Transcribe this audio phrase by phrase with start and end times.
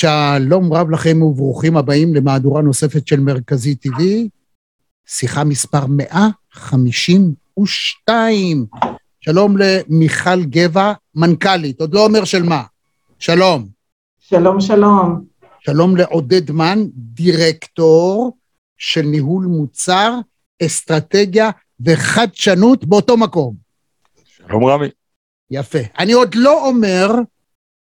[0.00, 4.02] שלום רב לכם וברוכים הבאים למהדורה נוספת של מרכזי TV,
[5.06, 8.66] שיחה מספר 152.
[9.20, 12.62] שלום למיכל גבע, מנכ"לית, עוד לא אומר של מה.
[13.18, 13.68] שלום.
[14.18, 15.24] שלום, שלום.
[15.60, 18.36] שלום לעודד מן, דירקטור
[18.76, 20.14] של ניהול מוצר,
[20.62, 23.54] אסטרטגיה וחדשנות באותו מקום.
[24.24, 24.88] שלום רמי.
[25.50, 25.78] יפה.
[25.98, 27.10] אני עוד לא אומר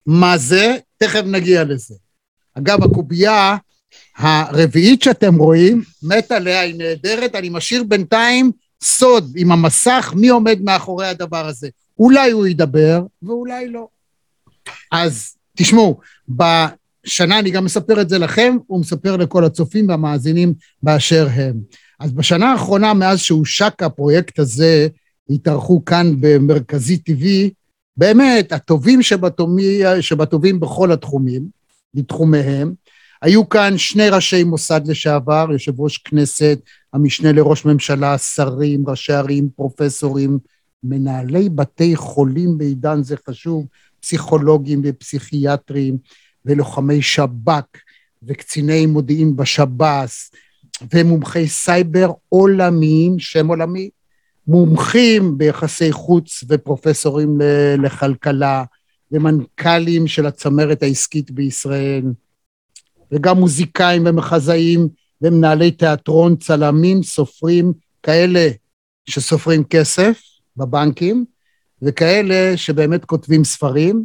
[0.06, 1.96] מה זה, תכף נגיע לזה.
[2.58, 3.58] אגב, הקובייה
[4.18, 8.52] הרביעית שאתם רואים, מת עליה, היא נהדרת, אני משאיר בינתיים
[8.84, 11.70] סוד עם המסך, מי עומד מאחורי הדבר הזה.
[12.00, 13.88] אולי הוא ידבר, ואולי לא.
[14.92, 16.00] אז תשמעו,
[16.30, 21.56] בשנה, אני גם מספר את זה לכם, הוא מספר לכל הצופים והמאזינים באשר הם.
[22.00, 24.88] אז בשנה האחרונה, מאז שהושק הפרויקט הזה,
[25.30, 27.26] התארחו כאן במרכזי TV,
[27.98, 29.00] באמת, הטובים
[30.02, 31.57] שבטובים בכל התחומים,
[31.98, 32.74] בתחומיהם.
[33.22, 36.60] היו כאן שני ראשי מוסד לשעבר, יושב ראש כנסת,
[36.94, 40.40] המשנה לראש ממשלה, שרים, ראשי ערים, פרופסורים,
[40.84, 43.66] מנהלי בתי חולים בעידן זה חשוב,
[44.00, 45.98] פסיכולוגים ופסיכיאטרים,
[46.46, 47.78] ולוחמי שב"כ,
[48.24, 50.32] וקציני מודיעין בשב"ס,
[50.94, 53.90] ומומחי סייבר עולמיים, שם עולמי,
[54.48, 57.38] מומחים ביחסי חוץ ופרופסורים
[57.78, 58.64] לכלכלה,
[59.12, 62.04] ומנכ"לים של הצמרת העסקית בישראל,
[63.12, 64.88] וגם מוזיקאים ומחזאים
[65.22, 67.74] ומנהלי תיאטרון, צלמים, סופרים,
[68.04, 68.50] כאלה
[69.10, 70.22] שסופרים כסף
[70.58, 71.26] בבנקים,
[71.82, 74.04] וכאלה שבאמת כותבים ספרים,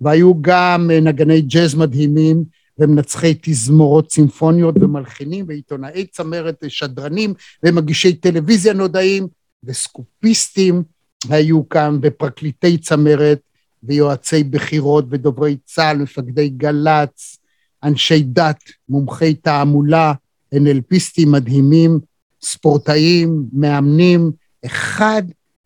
[0.00, 2.44] והיו גם נגני ג'אז מדהימים
[2.78, 9.28] ומנצחי תזמורות צימפוניות ומלחינים ועיתונאי צמרת ושדרנים ומגישי טלוויזיה נודעים
[9.64, 10.82] וסקופיסטים
[11.30, 13.40] היו כאן ופרקליטי צמרת
[13.82, 17.38] ויועצי בחירות ודוברי צה"ל, מפקדי גל"צ,
[17.82, 20.12] אנשי דת, מומחי תעמולה,
[20.54, 21.98] NLPיסטים מדהימים,
[22.42, 24.32] ספורטאים, מאמנים,
[24.66, 25.22] אחד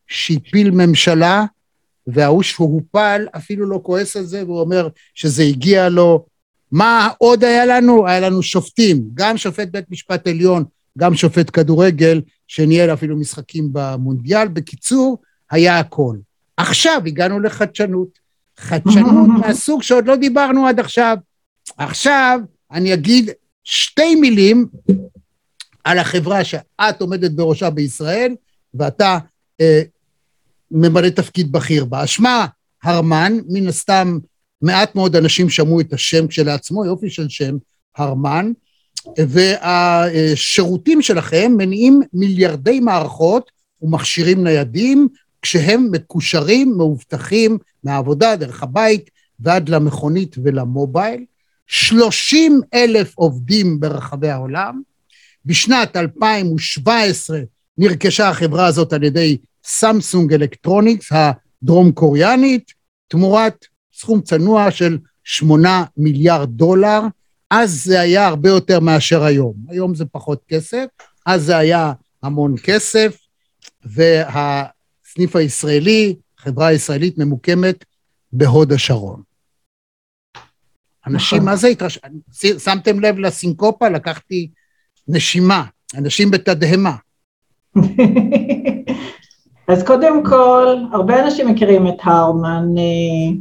[0.07, 1.45] שהפיל ממשלה,
[2.07, 6.27] וההוא שהופל אפילו לא כועס על זה, והוא אומר שזה הגיע לו.
[6.73, 8.07] מה עוד היה לנו?
[8.07, 10.65] היה לנו שופטים, גם שופט בית משפט עליון,
[10.99, 14.49] גם שופט כדורגל, שניהל אפילו משחקים במונדיאל.
[14.49, 15.19] בקיצור,
[15.51, 16.17] היה הכל.
[16.57, 18.27] עכשיו הגענו לחדשנות.
[18.59, 21.17] חדשנות מהסוג שעוד לא דיברנו עד עכשיו.
[21.79, 22.41] עכשיו
[22.73, 23.31] אני אגיד
[23.65, 24.67] שתי מילים
[25.85, 28.35] על החברה שאת עומדת בראשה בישראל,
[28.75, 29.19] ואתה
[29.61, 29.83] אה,
[30.71, 32.07] ממלא תפקיד בכיר בה.
[32.07, 32.47] שמה
[32.83, 34.19] הרמן, מן הסתם
[34.63, 37.57] מעט מאוד אנשים שמעו את השם כשלעצמו, יופי של שם,
[37.97, 38.53] הרמן,
[39.19, 43.51] והשירותים שלכם מניעים מיליארדי מערכות
[43.83, 45.09] ומכשירים ניידים,
[45.43, 49.11] כשהם מקושרים, מאובטחים מהעבודה, דרך הבית,
[49.41, 51.25] ועד למכונית ולמובייל.
[51.67, 54.83] 30 אלף עובדים ברחבי העולם.
[55.45, 57.41] בשנת 2017
[57.79, 62.73] נרכשה החברה הזאת על ידי סמסונג אלקטרוניקס הדרום קוריאנית,
[63.09, 67.01] תמורת סכום צנוע של 8 מיליארד דולר.
[67.51, 69.55] אז זה היה הרבה יותר מאשר היום.
[69.69, 70.85] היום זה פחות כסף,
[71.27, 71.93] אז זה היה
[72.23, 73.17] המון כסף,
[75.17, 77.85] והסניף הישראלי, חברה ישראלית ממוקמת
[78.33, 79.23] בהוד השרון.
[81.07, 81.49] אנשים, נכון.
[81.51, 81.99] מה זה התרש...
[82.59, 83.89] שמתם לב לסינקופה?
[83.89, 84.51] לקחתי
[85.09, 85.65] נשימה,
[85.99, 86.97] אנשים בתדהמה.
[89.69, 92.67] אז קודם כל, הרבה אנשים מכירים את הרמן.
[92.79, 93.37] אה,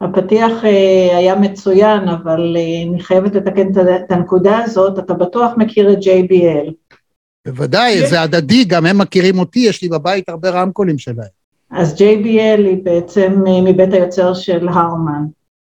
[0.00, 3.68] הפתיח אה, היה מצוין, אבל אה, אני חייבת לתקן
[4.06, 6.72] את הנקודה הזאת, אתה בטוח מכיר את JBL.
[7.48, 11.28] בוודאי, זה הדדי, גם הם מכירים אותי, יש לי בבית הרבה רמקולים שלהם.
[11.70, 15.24] אז JBL היא בעצם מבית היוצר של הרמן.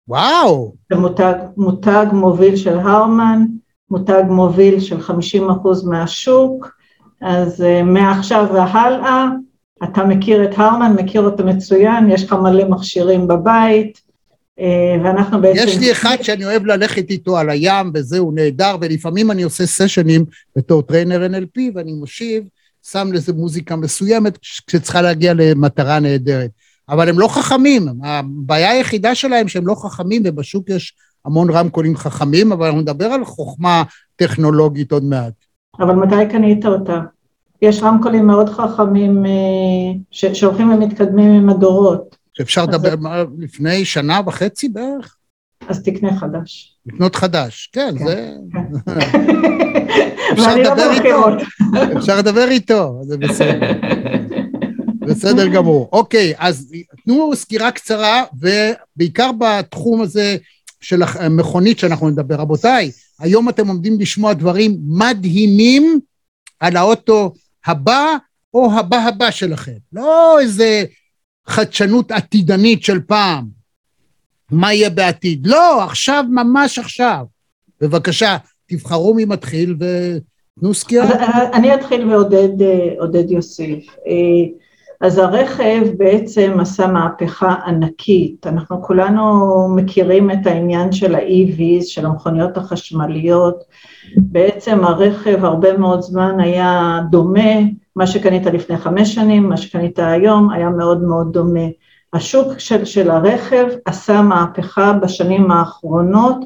[0.09, 0.75] וואו.
[0.93, 3.45] זה מותג, מותג מוביל של הרמן,
[3.91, 5.11] מותג מוביל של 50%
[5.85, 6.79] מהשוק,
[7.23, 9.27] אז uh, מעכשיו והלאה,
[9.85, 14.01] אתה מכיר את הרמן, מכיר אותו מצוין, יש לך מלא מכשירים בבית,
[15.05, 15.59] ואנחנו בעצם...
[15.59, 20.25] יש לי אחד שאני אוהב ללכת איתו על הים, וזהו נהדר, ולפעמים אני עושה סשנים
[20.57, 22.45] בתור trainer NLP, ואני מושיב,
[22.91, 26.51] שם לזה מוזיקה מסוימת, כשצריכה להגיע למטרה נהדרת.
[26.89, 27.87] אבל הם לא חכמים.
[28.05, 30.95] הבעיה היחידה שלהם שהם לא חכמים, ובשוק יש
[31.25, 33.83] המון רמקולים חכמים, אבל אנחנו נדבר על חוכמה
[34.17, 35.33] טכנולוגית עוד מעט.
[35.81, 37.01] אבל מתי קנית אותה?
[37.63, 39.31] יש רמקולים מאוד חכמים אה,
[40.11, 42.18] שהולכים ומתקדמים עם הדורות.
[42.39, 43.25] שאפשר לדבר זה...
[43.39, 45.17] לפני שנה וחצי בערך?
[45.69, 46.79] אז תקנה חדש.
[46.87, 48.33] לקנות חדש, כן, כן זה...
[48.53, 49.01] כן.
[50.33, 51.27] אפשר לדבר איתו,
[51.99, 53.73] אפשר לדבר איתו, זה בסדר.
[55.09, 55.89] בסדר גמור.
[55.93, 56.73] אוקיי, אז
[57.05, 60.37] תנו סקירה קצרה, ובעיקר בתחום הזה
[60.81, 62.35] של המכונית שאנחנו נדבר.
[62.35, 62.91] רבותיי,
[63.21, 66.01] היום אתם עומדים לשמוע דברים מדהימים
[66.61, 67.33] על האוטו
[67.67, 68.17] הבא
[68.55, 69.73] או הבא הבא שלכם.
[69.93, 70.85] לא איזה
[71.49, 73.45] חדשנות עתידנית של פעם.
[74.51, 75.47] מה יהיה בעתיד?
[75.47, 77.25] לא, עכשיו, ממש עכשיו.
[77.81, 78.37] בבקשה,
[78.67, 81.09] תבחרו מי מתחיל ותנו סקירה.
[81.53, 83.87] אני אתחיל ועודד יוסיף.
[85.01, 89.23] אז הרכב בעצם עשה מהפכה ענקית, אנחנו כולנו
[89.77, 93.65] מכירים את העניין של ה-EVs, של המכוניות החשמליות,
[94.17, 97.59] בעצם הרכב הרבה מאוד זמן היה דומה,
[97.99, 101.67] מה שקנית לפני חמש שנים, מה שקנית היום, היה מאוד מאוד דומה.
[102.13, 106.37] השוק של, של הרכב עשה מהפכה בשנים האחרונות,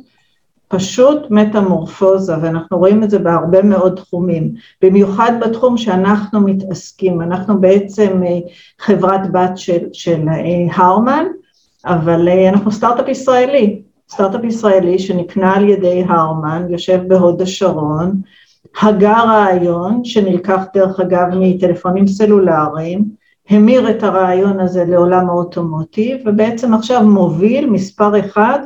[0.68, 8.22] פשוט מטמורפוזה, ואנחנו רואים את זה בהרבה מאוד תחומים, במיוחד בתחום שאנחנו מתעסקים, אנחנו בעצם
[8.26, 8.38] אה,
[8.78, 11.24] חברת בת של, של אה, הרמן,
[11.86, 18.20] אבל אה, אנחנו סטארט-אפ ישראלי, סטארט-אפ ישראלי שנקנה על ידי הרמן, יושב בהוד השרון,
[18.80, 23.04] הגה רעיון שנלקח דרך אגב מטלפונים סלולריים,
[23.50, 28.58] המיר את הרעיון הזה לעולם האוטומוטיב ובעצם עכשיו מוביל מספר אחד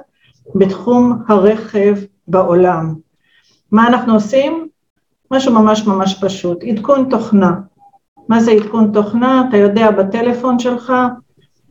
[0.54, 1.96] בתחום הרכב
[2.28, 2.94] בעולם.
[3.72, 4.68] מה אנחנו עושים?
[5.30, 7.52] משהו ממש ממש פשוט, עדכון תוכנה.
[8.28, 9.44] מה זה עדכון תוכנה?
[9.48, 10.92] אתה יודע בטלפון שלך,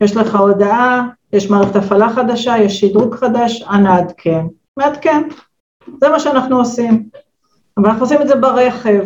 [0.00, 4.46] יש לך הודעה, יש מערכת הפעלה חדשה, יש שדרוג חדש, אנא עדכן.
[4.76, 5.22] מעדכן.
[6.00, 7.08] זה מה שאנחנו עושים.
[7.78, 9.04] אבל אנחנו עושים את זה ברכב.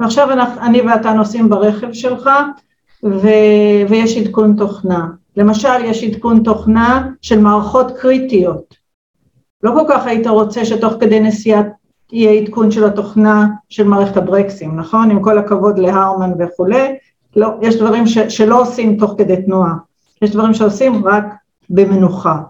[0.00, 0.28] ועכשיו
[0.62, 2.30] אני ואתה נוסעים ברכב שלך,
[3.04, 3.28] ו...
[3.88, 5.06] ויש עדכון תוכנה.
[5.36, 8.74] למשל, יש עדכון תוכנה של מערכות קריטיות.
[9.62, 11.62] לא כל כך היית רוצה שתוך כדי נסיעה
[12.12, 15.10] יהיה עדכון של התוכנה של מערכת הברקסים, נכון?
[15.10, 16.96] עם כל הכבוד להרמן וכולי,
[17.36, 19.74] לא, יש דברים ש, שלא עושים תוך כדי תנועה,
[20.22, 21.24] יש דברים שעושים רק
[21.70, 22.40] במנוחה.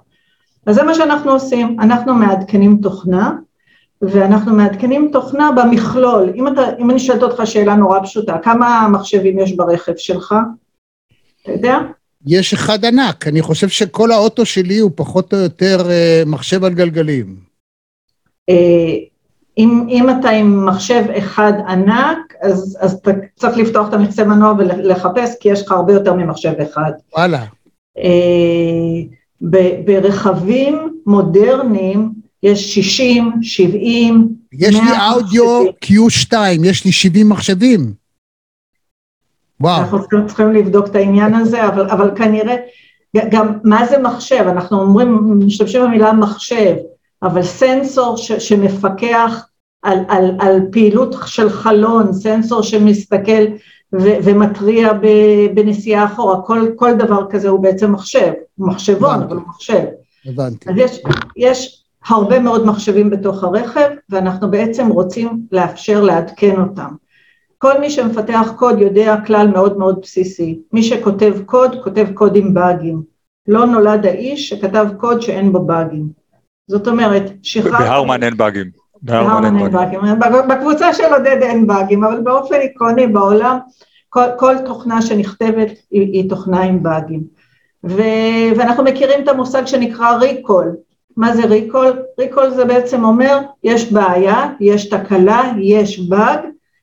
[0.67, 3.33] אז זה מה שאנחנו עושים, אנחנו מעדכנים תוכנה,
[4.03, 6.33] ואנחנו מעדכנים תוכנה במכלול.
[6.35, 10.35] אם, אתה, אם אני שואלת אותך שאלה נורא פשוטה, כמה מחשבים יש ברכב שלך?
[11.43, 11.79] אתה יודע?
[12.27, 16.75] יש אחד ענק, אני חושב שכל האוטו שלי הוא פחות או יותר אה, מחשב על
[16.75, 17.37] גלגלים.
[18.49, 18.95] אה,
[19.59, 24.53] אם, אם אתה עם מחשב אחד ענק, אז, אז אתה צריך לפתוח את המקצה מנוע
[24.59, 26.93] ולחפש, כי יש לך הרבה יותר ממחשב אחד.
[27.17, 27.45] וואלה.
[27.99, 29.03] אה,
[29.85, 32.13] ברכבים מודרניים
[32.47, 34.81] יש 60, 70, יש לי
[35.15, 36.35] אודיו Q2,
[36.65, 37.93] יש לי 70 מחשבים.
[39.61, 39.81] וואו.
[39.81, 42.57] אנחנו צריכים לבדוק את העניין הזה, אבל, אבל כנראה,
[43.31, 44.45] גם מה זה מחשב?
[44.49, 46.75] אנחנו אומרים, משתמשים במילה מחשב,
[47.23, 49.47] אבל סנסור ש, שמפקח
[49.83, 53.45] על, על, על פעילות של חלון, סנסור שמסתכל
[53.93, 55.07] ו, ומתריע ב,
[55.55, 59.27] בנסיעה אחורה, כל, כל דבר כזה הוא בעצם מחשב, הוא מחשבון, הבנתי.
[59.27, 59.85] אבל הוא מחשב.
[60.27, 60.71] הבנתי.
[60.71, 61.03] אז יש,
[61.37, 66.91] יש הרבה מאוד מחשבים בתוך הרכב, ואנחנו בעצם רוצים לאפשר לעדכן אותם.
[67.59, 72.55] כל מי שמפתח קוד יודע כלל מאוד מאוד בסיסי, מי שכותב קוד, כותב קוד עם
[72.55, 73.03] באגים.
[73.49, 76.09] לא נולד האיש שכתב קוד שאין בו באגים.
[76.69, 77.79] זאת אומרת, שחררנו...
[77.79, 78.71] בהרמן אין באגים.
[79.03, 80.01] בהרמן אין באגים.
[80.49, 83.59] בקבוצה של עודד אין באגים, אבל באופן עקרוני בעולם,
[84.09, 87.23] כל, כל תוכנה שנכתבת היא, היא תוכנה עם באגים.
[87.85, 88.03] ו,
[88.57, 90.77] ואנחנו מכירים את המושג שנקרא ריקול.
[91.17, 92.03] מה זה ריקול?
[92.19, 96.39] ריקול זה בעצם אומר, יש בעיה, יש תקלה, יש באג,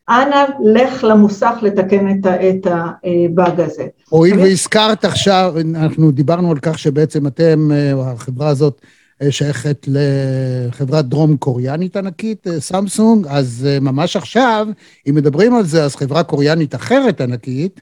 [0.09, 3.87] אנא לך למוסך לתקן את הבאג הזה.
[4.09, 7.71] הואיל והזכרת עכשיו, אנחנו דיברנו על כך שבעצם אתם,
[8.01, 8.81] החברה הזאת
[9.29, 14.67] שייכת לחברת דרום קוריאנית ענקית, סמסונג, אז ממש עכשיו,
[15.09, 17.81] אם מדברים על זה, אז חברה קוריאנית אחרת ענקית,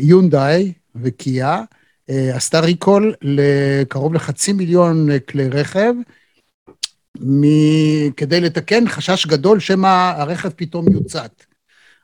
[0.00, 1.62] יונדאי וקיה,
[2.34, 5.92] עשתה ריקול לקרוב לחצי מיליון כלי רכב,
[7.20, 11.30] מ- כדי לתקן חשש גדול שמא הרכב פתאום יוצת.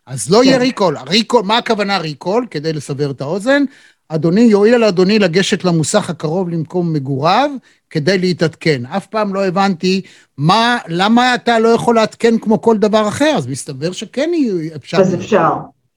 [0.07, 0.99] אז לא יהיה ריקול.
[0.99, 1.05] כן.
[1.09, 2.47] ריקול, מה הכוונה ריקול?
[2.51, 3.65] כדי לסבר את האוזן,
[4.09, 7.51] אדוני, יועיל לאדוני לגשת למוסך הקרוב למקום מגוריו
[7.91, 8.87] כדי להתעדכן.
[8.87, 10.03] אף פעם לא הבנתי
[10.39, 14.31] מה, למה אתה לא יכול לעדכן כמו כל דבר אחר, אז מסתבר שכן
[14.77, 15.01] אפשר.
[15.01, 15.53] אז אפשר.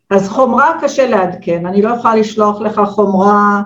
[0.10, 3.62] אז חומרה קשה לעדכן, אני לא יכולה לשלוח לך חומרה,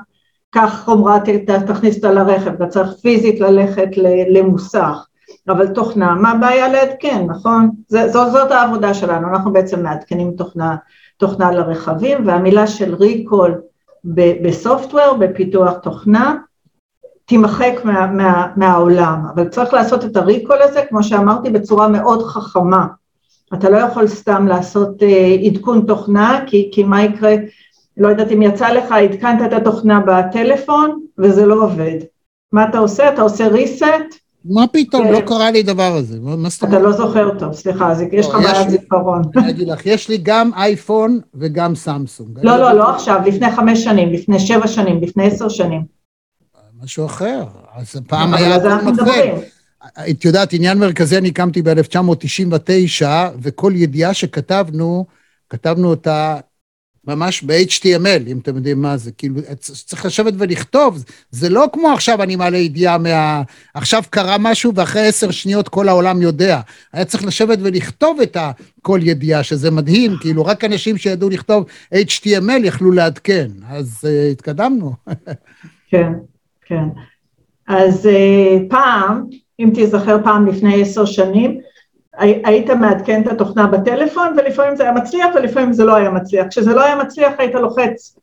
[0.54, 1.20] קח חומרה,
[1.68, 3.90] תכניס אותה לרכב, אתה צריך פיזית ללכת
[4.30, 5.06] למוסך.
[5.50, 7.70] אבל תוכנה, מה הבעיה לעדכן, נכון?
[7.88, 10.76] זה, זאת, זאת העבודה שלנו, אנחנו בעצם מעדכנים תוכנה,
[11.18, 13.62] תוכנה לרכבים, והמילה של ריקול
[14.44, 16.36] בסופטוור, בפיתוח תוכנה,
[17.26, 22.88] תימחק מה, מה, מהעולם, אבל צריך לעשות את הריקול הזה, כמו שאמרתי, בצורה מאוד חכמה.
[23.54, 27.36] אתה לא יכול סתם לעשות אה, עדכון תוכנה, כי, כי מה יקרה,
[27.98, 32.00] לא יודעת אם יצא לך, עדכנת את התוכנה בטלפון וזה לא עובד.
[32.52, 33.14] מה אתה עושה?
[33.14, 36.18] אתה עושה reset, מה פתאום, לא קרה לי דבר הזה.
[36.64, 39.22] אתה לא זוכר טוב, סליחה, אז יש לך לא, בעיית זיכרון.
[39.38, 42.40] אני אגיד לך, יש לי גם אייפון וגם סמסונג.
[42.44, 45.82] לא, אני- לא, לא עכשיו, לפני חמש שנים, לפני שבע שנים, לפני עשר שנים.
[46.84, 47.44] משהו אחר.
[47.76, 48.92] אז פעם אבל היה הכל אנחנו.
[48.92, 49.36] מדברים.
[50.10, 53.06] את יודעת, עניין מרכזי אני הקמתי ב-1999,
[53.42, 55.06] וכל ידיעה שכתבנו,
[55.50, 56.38] כתבנו אותה
[57.08, 59.12] ממש ב-HTML, אם אתם יודעים מה זה.
[59.12, 61.04] כאילו, צריך לשבת ולכתוב.
[61.32, 63.42] זה לא כמו עכשיו אני מעלה ידיעה מה...
[63.74, 66.60] עכשיו קרה משהו ואחרי עשר שניות כל העולם יודע.
[66.94, 68.38] היה צריך לשבת ולכתוב את
[68.82, 73.48] כל ידיעה, שזה מדהים, כאילו, רק אנשים שידעו לכתוב HTML יכלו לעדכן.
[73.70, 74.94] אז uh, התקדמנו.
[75.90, 76.12] כן,
[76.66, 76.84] כן.
[77.68, 79.24] אז אה, פעם,
[79.60, 81.60] אם תיזכר פעם לפני עשר שנים,
[82.18, 86.48] היית מעדכן את התוכנה בטלפון, ולפעמים זה היה מצליח ולפעמים זה לא היה מצליח.
[86.50, 88.16] כשזה לא היה מצליח היית לוחץ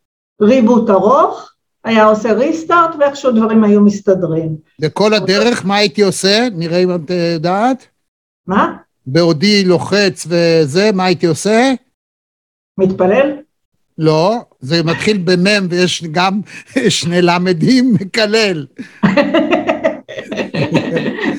[0.43, 1.53] ריבוט ארוך,
[1.85, 4.57] היה עושה ריסטארט ואיכשהו דברים היו מסתדרים.
[4.83, 6.49] וכל הדרך, מה הייתי עושה?
[6.53, 7.87] נראה אם את אה, יודעת.
[8.47, 8.77] מה?
[9.07, 11.73] בעודי לוחץ וזה, מה הייתי עושה?
[12.79, 13.37] מתפלל?
[13.99, 16.41] לא, זה מתחיל במם ויש גם
[16.89, 18.67] שני למדים, מקלל.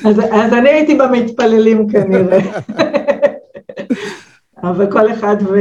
[0.04, 2.40] אז, אז אני הייתי במתפללים כנראה.
[4.62, 5.56] אבל כל אחד ו...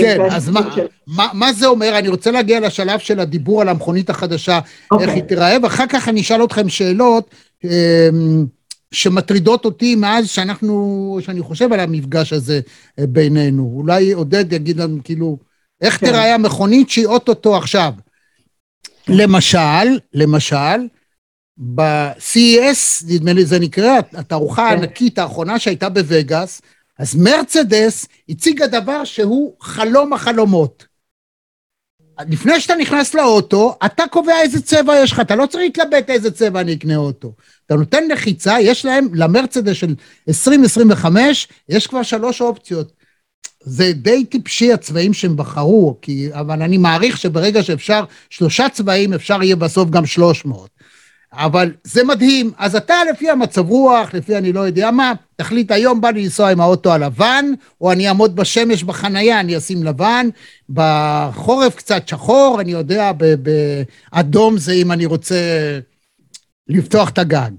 [0.00, 0.84] כן, אז מה, שלו.
[1.06, 1.98] מה, מה זה אומר?
[1.98, 5.06] אני רוצה להגיע לשלב של הדיבור על המכונית החדשה, אוקיי.
[5.06, 7.30] איך היא תיראה, ואחר כך אני אשאל אתכם שאלות
[7.64, 8.08] אה,
[8.92, 12.60] שמטרידות אותי מאז שאנחנו, שאני חושב על המפגש הזה
[12.98, 13.72] אה, בינינו.
[13.76, 15.38] אולי עודד יגיד לנו, כאילו,
[15.80, 16.06] איך כן.
[16.06, 17.92] תיראה המכונית שהיא אוטוטו עכשיו?
[19.08, 20.86] למשל, למשל,
[21.58, 24.68] ב-CES, נדמה לי זה נקרא, התערוכה כן.
[24.68, 26.62] הענקית האחרונה שהייתה בווגאס,
[26.98, 30.86] אז מרצדס הציגה דבר שהוא חלום החלומות.
[32.28, 36.30] לפני שאתה נכנס לאוטו, אתה קובע איזה צבע יש לך, אתה לא צריך להתלבט איזה
[36.30, 37.32] צבע אני אקנה אוטו.
[37.66, 39.94] אתה נותן לחיצה, יש להם, למרצדס של
[40.28, 42.92] 2025, יש כבר שלוש אופציות.
[43.60, 49.42] זה די טיפשי הצבעים שהם בחרו, כי, אבל אני מעריך שברגע שאפשר שלושה צבעים, אפשר
[49.42, 50.77] יהיה בסוף גם 300.
[51.32, 52.50] אבל זה מדהים.
[52.58, 56.50] אז אתה לפי המצב רוח, לפי אני לא יודע מה, תחליט היום בא לי לנסוע
[56.50, 57.44] עם האוטו הלבן,
[57.80, 60.28] או אני אעמוד בשמש בחנייה, אני אשים לבן,
[60.70, 63.12] בחורף קצת שחור, אני יודע,
[64.12, 65.36] באדום זה אם אני רוצה
[66.68, 67.50] לפתוח את הגג.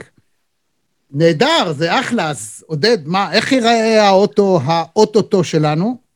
[1.11, 2.29] נהדר, זה אחלה.
[2.29, 6.08] אז עודד, מה, איך ייראה האוטו, האוטוטו שלנו?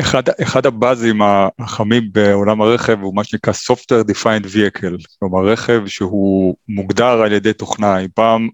[0.00, 1.20] אחד, אחד הבאזים
[1.58, 7.52] החמים בעולם הרכב הוא מה שנקרא Software Defined Vehicle, כלומר רכב שהוא מוגדר על ידי
[7.52, 8.48] תוכנה, אם פעם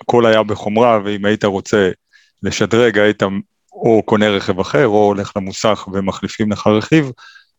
[0.00, 1.90] הכל היה בחומרה ואם היית רוצה
[2.42, 3.22] לשדרג היית
[3.72, 7.10] או קונה רכב אחר או הולך למוסך ומחליפים לך רכיב,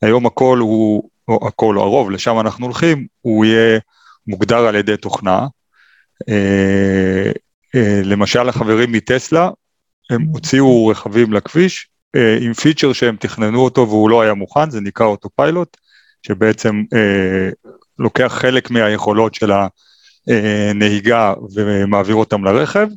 [0.02, 3.80] היום הכל הוא, או הכל או הרוב, לשם אנחנו הולכים, הוא יהיה
[4.28, 5.48] מוגדר על ידי תוכנה.
[6.30, 7.32] אה,
[7.76, 9.50] אה, למשל החברים מטסלה,
[10.10, 11.91] הם הוציאו רכבים לכביש
[12.42, 15.78] עם פיצ'ר שהם תכננו אותו והוא לא היה מוכן, זה נקרא אוטו פיילוט,
[16.28, 17.50] שבעצם אה,
[18.00, 19.52] לוקח חלק מהיכולות של
[20.28, 22.88] הנהיגה ומעביר אותם לרכב.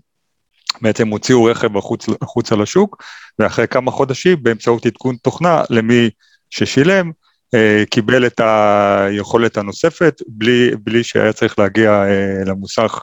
[0.81, 3.03] בעצם הוציאו רכב החוץ, החוצה לשוק,
[3.39, 6.11] ואחרי כמה חודשים באמצעות עדכון תוכנה למי
[6.51, 7.11] ששילם,
[7.55, 13.03] אה, קיבל את היכולת הנוספת בלי, בלי שהיה צריך להגיע אה, למוסך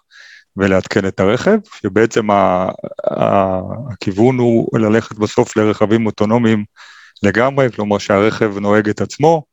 [0.57, 2.69] ולעדכן את הרכב, שבעצם ה,
[3.11, 3.59] ה,
[3.91, 6.65] הכיוון הוא ללכת בסוף לרכבים אוטונומיים
[7.23, 9.43] לגמרי, כלומר שהרכב נוהג את עצמו,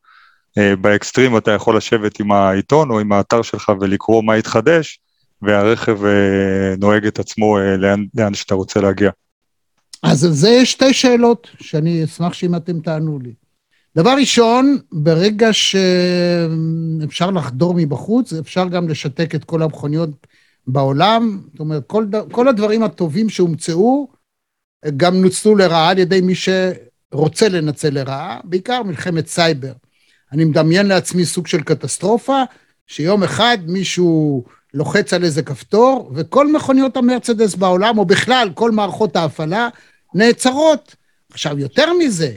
[0.57, 4.99] אה, באקסטרים אתה יכול לשבת עם העיתון או עם האתר שלך ולקרוא מה התחדש,
[5.41, 9.09] והרכב אה, נוהג את עצמו אה, לאן, לאן שאתה רוצה להגיע.
[10.03, 13.33] אז על זה יש שתי שאלות שאני אשמח שאם אתם תענו לי.
[13.95, 20.09] דבר ראשון, ברגע שאפשר לחדור מבחוץ, אפשר גם לשתק את כל המכוניות
[20.71, 21.41] בעולם.
[21.51, 24.07] זאת אומרת, כל, כל הדברים הטובים שהומצאו,
[24.97, 29.73] גם נוצלו לרעה על ידי מי שרוצה לנצל לרעה, בעיקר מלחמת סייבר.
[30.31, 32.43] אני מדמיין לעצמי סוג של קטסטרופה,
[32.87, 39.15] שיום אחד מישהו לוחץ על איזה כפתור, וכל מכוניות המרצדס בעולם, או בכלל כל מערכות
[39.15, 39.69] ההפעלה,
[40.13, 40.95] נעצרות.
[41.31, 42.31] עכשיו, יותר מזה,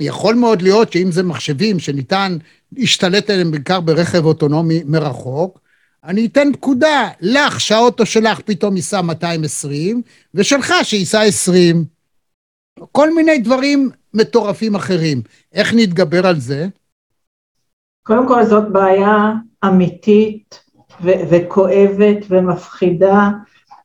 [0.00, 2.38] יכול מאוד להיות שאם זה מחשבים שניתן
[2.72, 5.60] להשתלט עליהם בעיקר ברכב אוטונומי מרחוק,
[6.04, 10.02] אני אתן פקודה לך שהאוטו שלך פתאום ייסע 220,
[10.34, 11.84] ושלך שייסע 20.
[12.92, 15.22] כל מיני דברים מטורפים אחרים.
[15.52, 16.66] איך נתגבר על זה?
[18.02, 19.32] קודם כל זאת בעיה
[19.64, 20.60] אמיתית
[21.02, 23.30] ו- וכואבת ומפחידה,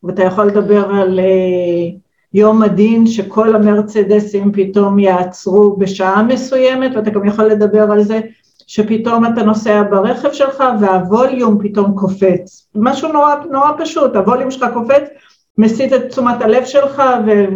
[0.03, 1.99] ואתה יכול לדבר על uh,
[2.33, 8.19] יום הדין שכל המרצדסים פתאום יעצרו בשעה מסוימת, ואתה גם יכול לדבר על זה
[8.67, 12.67] שפתאום אתה נוסע ברכב שלך והווליום פתאום קופץ.
[12.75, 15.03] משהו נורא, נורא פשוט, הווליום שלך קופץ,
[15.57, 17.03] מסיט את תשומת הלב שלך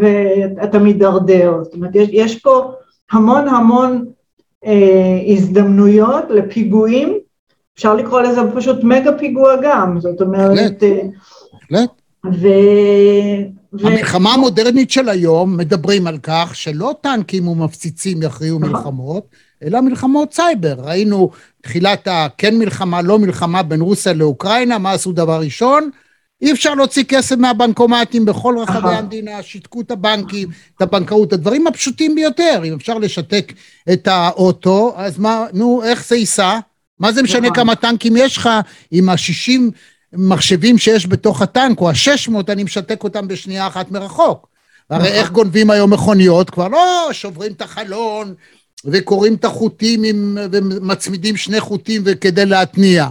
[0.01, 1.53] ואתה מידרדר.
[1.63, 2.71] זאת אומרת, יש, יש פה
[3.11, 4.05] המון המון
[4.65, 7.17] אה, הזדמנויות לפיגועים,
[7.75, 10.49] אפשר לקרוא לזה פשוט מגה פיגוע גם, זאת אומרת...
[10.49, 11.85] בהחלט, אה.
[12.25, 12.47] ו...
[13.73, 13.87] ו...
[13.87, 18.71] המלחמה המודרנית של היום מדברים על כך שלא טנקים ומפציצים יכריעו נכון.
[18.71, 19.25] מלחמות,
[19.63, 20.75] אלא מלחמות סייבר.
[20.77, 25.89] ראינו תחילת הכן מלחמה, לא מלחמה בין רוסיה לאוקראינה, מה עשו דבר ראשון?
[26.41, 32.15] אי אפשר להוציא כסף מהבנקומטים בכל רחבי המדינה, שיתקו את הבנקים, את הבנקאות, הדברים הפשוטים
[32.15, 32.61] ביותר.
[32.65, 33.53] אם אפשר לשתק
[33.93, 36.59] את האוטו, אז מה, נו, איך זה ייסע?
[36.99, 38.49] מה זה משנה כמה טנקים יש לך
[38.91, 39.61] עם ה-60
[40.13, 44.47] מחשבים שיש בתוך הטנק, או ה-600, אני משתק אותם בשנייה אחת מרחוק.
[44.89, 46.49] הרי איך גונבים היום מכוניות?
[46.49, 48.33] כבר לא שוברים את החלון
[48.85, 53.07] וקוראים את החוטים עם, ומצמידים שני חוטים כדי להתניע.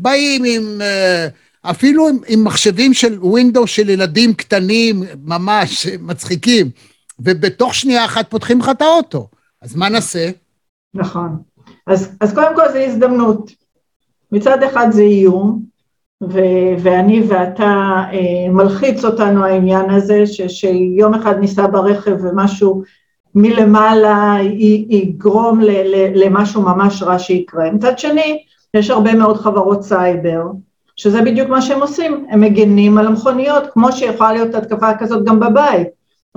[0.00, 0.80] באים עם...
[0.80, 6.70] Uh, אפילו עם, עם מחשבים של ווינדו של ילדים קטנים, ממש מצחיקים,
[7.18, 9.28] ובתוך שנייה אחת פותחים לך את האוטו.
[9.62, 10.30] אז מה נעשה?
[10.94, 11.36] נכון.
[11.86, 13.50] אז, אז קודם כל זה הזדמנות.
[14.32, 15.62] מצד אחד זה איום,
[16.22, 22.82] ו- ואני ואתה, אה, מלחיץ אותנו העניין הזה, ש- שיום אחד ניסע ברכב ומשהו
[23.34, 27.70] מלמעלה י- יגרום ל- ל- למשהו ממש רע שיקרה.
[27.70, 28.42] מצד שני,
[28.74, 30.42] יש הרבה מאוד חברות סייבר,
[30.96, 35.40] שזה בדיוק מה שהם עושים, הם מגנים על המכוניות, כמו שיכולה להיות התקפה כזאת גם
[35.40, 35.88] בבית.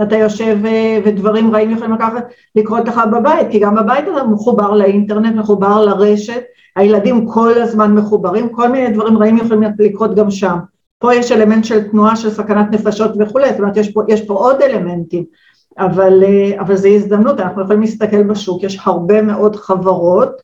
[0.02, 2.26] אתה יושב אה, ודברים רעים יכולים לקחת,
[2.56, 6.42] לקרות לך בבית, כי גם בבית אתה מחובר לאינטרנט, מחובר לרשת,
[6.76, 10.58] הילדים כל הזמן מחוברים, כל מיני דברים רעים יכולים לקרות גם שם.
[11.00, 14.34] פה יש אלמנט של תנועה של סכנת נפשות וכולי, זאת אומרת יש פה, יש פה
[14.34, 15.24] עוד אלמנטים,
[15.78, 20.42] אבל, אה, אבל זו הזדמנות, אנחנו יכולים להסתכל בשוק, יש הרבה מאוד חברות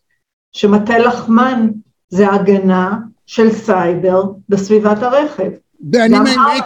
[0.52, 1.70] שמטה לחמן
[2.10, 5.50] זה הגנה של סייבר בסביבת הרכב.
[5.92, 6.16] ואני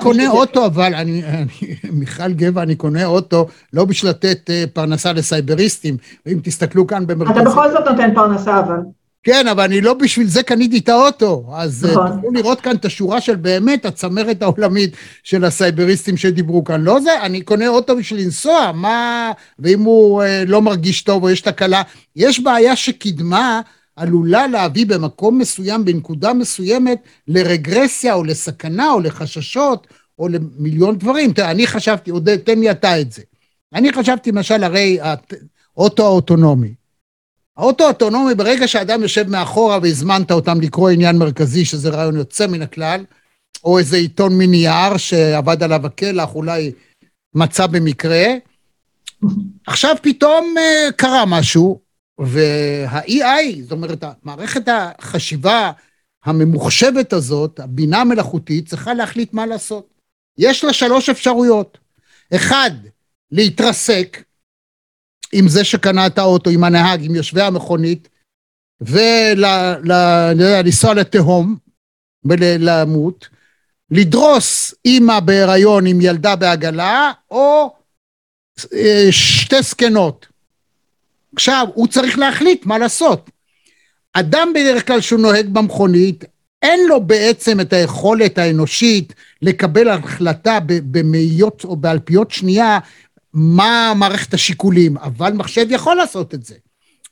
[0.02, 5.14] קונה אוטו, אבל אני, אני, מיכל גבע, אני קונה אוטו לא בשביל לתת uh, פרנסה
[5.14, 5.98] לסייבריסטים.
[6.26, 7.38] ואם תסתכלו כאן במרכז...
[7.38, 8.80] אתה בכל זאת נותן פרנסה, אבל.
[9.24, 11.50] כן, אבל אני לא בשביל זה קניתי את האוטו.
[11.54, 12.12] אז אה, נכון.
[12.12, 16.82] תוכלו לראות כאן את השורה של באמת הצמרת העולמית של הסייבריסטים שדיברו כאן.
[16.82, 19.32] לא זה, אני קונה אוטו בשביל לנסוע, מה...
[19.60, 21.82] ואם הוא uh, לא מרגיש טוב או יש תקלה,
[22.16, 23.62] יש בעיה שקידמה
[23.96, 29.88] עלולה להביא במקום מסוים, בנקודה מסוימת, לרגרסיה או לסכנה או לחששות
[30.20, 31.34] או למיליון דברים.
[31.34, 33.22] תראה, אני חשבתי, עודד, תן לי אתה את זה.
[33.74, 35.00] אני חשבתי, למשל, הרי
[35.76, 36.83] האוטו האוטונומי.
[37.58, 42.62] האוטו האוטונומי, ברגע שאדם יושב מאחורה והזמנת אותם לקרוא עניין מרכזי, שזה רעיון יוצא מן
[42.62, 43.06] הכלל,
[43.64, 46.72] או איזה עיתון מנייר שעבד עליו הקלח, אולי
[47.36, 48.26] מצא במקרה,
[49.68, 51.82] עכשיו פתאום uh, קרה משהו,
[52.20, 55.72] וה-EI, זאת אומרת, מערכת החשיבה
[56.26, 59.88] הממוחשבת הזאת, הבינה המלאכותית, צריכה להחליט מה לעשות.
[60.38, 61.78] יש לה שלוש אפשרויות.
[62.36, 62.72] אחד,
[63.32, 64.24] להתרסק
[65.34, 68.10] עם זה שקנה את האוטו, עם הנהג, עם יושבי המכונית,
[68.82, 71.56] ולנסוע לתהום
[72.26, 73.28] ולמות,
[73.92, 77.76] לדרוס אימא בהיריון עם ילדה בעגלה, או
[78.74, 80.28] אה, שתי זקנות.
[81.36, 83.30] עכשיו, הוא צריך להחליט מה לעשות.
[84.14, 86.24] אדם בדרך כלל שהוא נוהג במכונית,
[86.62, 92.80] אין לו בעצם את היכולת האנושית לקבל החלטה במאיות או באלפיות שנייה
[93.34, 96.56] מה מערכת השיקולים, אבל מחשב יכול לעשות את זה.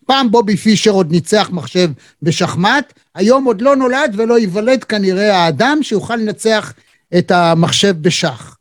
[0.05, 1.89] פעם בובי פישר עוד ניצח מחשב
[2.21, 6.73] בשחמט, היום עוד לא נולד ולא ייוולד כנראה האדם שיוכל לנצח
[7.17, 8.57] את המחשב בשח.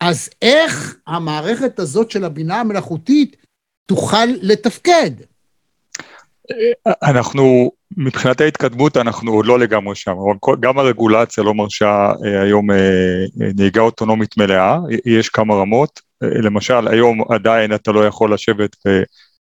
[0.00, 3.36] אז איך המערכת הזאת של הבינה המלאכותית
[3.86, 5.10] תוכל לתפקד.
[7.02, 10.14] אנחנו, מבחינת ההתקדמות אנחנו עוד לא לגמרי שם,
[10.60, 16.88] גם הרגולציה לא מרשה אה, היום אה, אה, נהיגה אוטונומית מלאה, יש כמה רמות, למשל
[16.88, 19.02] היום עדיין אתה לא יכול לשבת ו,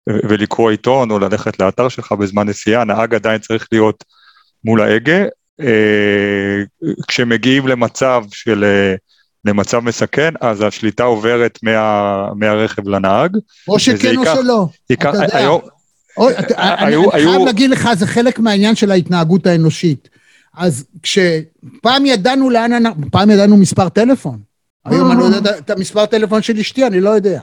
[0.09, 4.04] ולקרוא עיתון או ללכת לאתר שלך בזמן נסיעה, נהג עדיין צריך להיות
[4.64, 5.24] מול ההגה,
[7.09, 8.64] כשמגיעים למצב של
[9.44, 13.37] למצב מסכן, אז השליטה עוברת מה, מהרכב לנהג.
[13.68, 15.37] או שכן או שלא, אתה יודע.
[15.37, 15.61] היום,
[16.16, 17.30] או, אתה, היו, אני היו...
[17.30, 20.09] חייב להגיד לך, זה חלק מהעניין של ההתנהגות האנושית.
[20.56, 24.49] אז כשפעם ידענו לאן אנחנו, פעם ידענו מספר טלפון.
[24.84, 27.40] היום אני יודע את המספר טלפון של אשתי, אני לא יודע.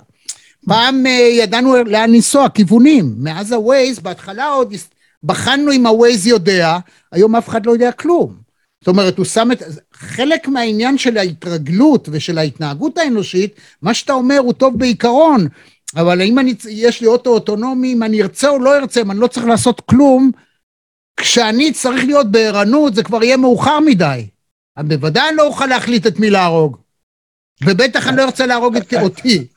[0.65, 3.15] פעם אה, ידענו לאן לנסוע, כיוונים.
[3.17, 4.73] מאז ה-Waze, בהתחלה עוד
[5.23, 6.78] בחנו אם ה-Waze יודע,
[7.12, 8.34] היום אף אחד לא יודע כלום.
[8.82, 9.63] זאת אומרת, הוא שם את...
[9.93, 15.47] חלק מהעניין של ההתרגלות ושל ההתנהגות האנושית, מה שאתה אומר הוא טוב בעיקרון,
[15.95, 19.19] אבל אם אני, יש לי אוטו אוטונומי, אם אני ארצה או לא ארצה, אם אני
[19.19, 20.32] לא צריך לעשות כלום,
[21.17, 24.28] כשאני צריך להיות בערנות, זה כבר יהיה מאוחר מדי.
[24.78, 26.78] אני בוודאי לא אוכל להחליט את מי להרוג.
[27.65, 29.48] ובטח אני לא ארצה להרוג את אותי.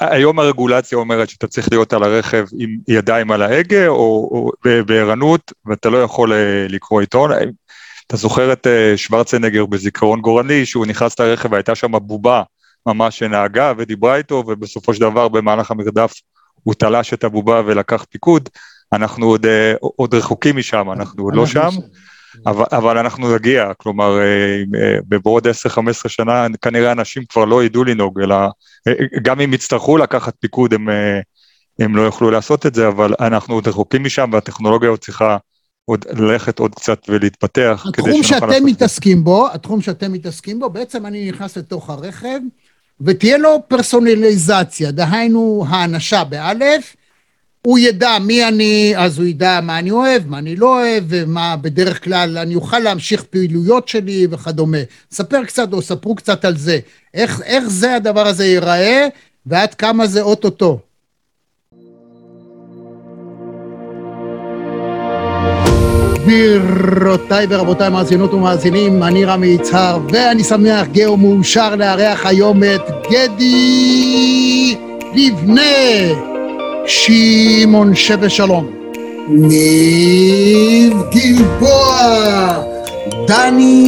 [0.00, 4.50] היום הרגולציה אומרת שאתה צריך להיות על הרכב עם ידיים על ההגה, או,
[4.86, 7.30] בערנות, ואתה לא יכול אה, לקרוא עיתון.
[8.06, 12.42] אתה זוכר את אה, שוורצנגר בזיכרון גורלי, שהוא נכנס לרכב והייתה שם בובה
[12.86, 16.14] ממש שנהגה ודיברה איתו, ובסופו של דבר במהלך המרדף
[16.62, 18.48] הוא תלש את הבובה ולקח פיקוד.
[18.92, 21.70] אנחנו עוד, אה, עוד רחוקים משם, אנחנו עוד לא שם.
[22.46, 24.18] אבל, אבל אנחנו נגיע, כלומר,
[25.08, 25.50] בעוד 10-15
[26.08, 28.36] שנה כנראה אנשים כבר לא ידעו לנהוג, אלא
[29.22, 30.88] גם אם יצטרכו לקחת פיקוד הם,
[31.78, 35.36] הם לא יוכלו לעשות את זה, אבל אנחנו עוד רחוקים משם והטכנולוגיה עוד צריכה
[35.84, 37.84] עוד ללכת עוד קצת ולהתפתח.
[37.88, 42.38] התחום שאתם מתעסקים בו, התחום שאתם מתעסקים בו, בעצם אני נכנס לתוך הרכב
[43.00, 46.96] ותהיה לו פרסונליזציה, דהיינו האנשה באלף,
[47.66, 51.56] הוא ידע מי אני, אז הוא ידע מה אני אוהב, מה אני לא אוהב, ומה
[51.56, 54.78] בדרך כלל אני אוכל להמשיך פעילויות שלי וכדומה.
[55.12, 56.78] ספר קצת או ספרו קצת על זה.
[57.14, 59.08] איך, איך זה הדבר הזה ייראה,
[59.46, 60.78] ועד כמה זה אוטוטו.
[66.14, 74.76] גבירותיי ורבותיי מאזינות ומאזינים, אני רמי יצהר, ואני שמח, גאו מאושר לארח היום את גדי
[75.14, 76.35] לבנה.
[76.86, 78.70] שמעון שווה שלום.
[79.28, 81.98] ניב גלבוע,
[83.26, 83.82] דני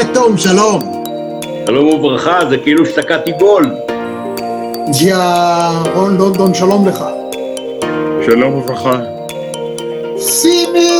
[0.00, 1.02] יתום, שלום.
[1.66, 3.74] שלום וברכה, זה כאילו שתקעתי גול.
[5.00, 7.04] ירון לונדון, שלום לך.
[8.26, 9.00] שלום וברכה.
[10.18, 10.90] סימי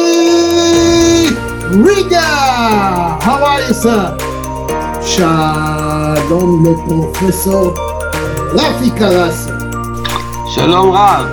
[1.84, 4.22] ריגה, how are you sir?
[5.02, 7.74] שלום לפרופסור
[8.54, 9.57] רפי קרסי.
[10.54, 11.26] שלום רב.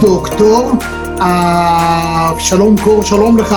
[0.00, 0.72] דוקטור
[1.20, 3.56] אבשלום קור, שלום לך.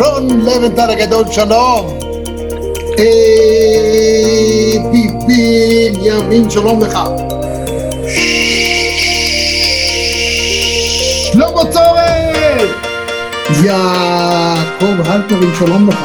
[0.00, 1.98] רון לבנטל הגדול, שלום.
[4.92, 6.98] ביבין ימין, שלום לך.
[11.32, 12.66] שלמה צורן!
[13.64, 15.98] יעקב הלפרין, שלום לך.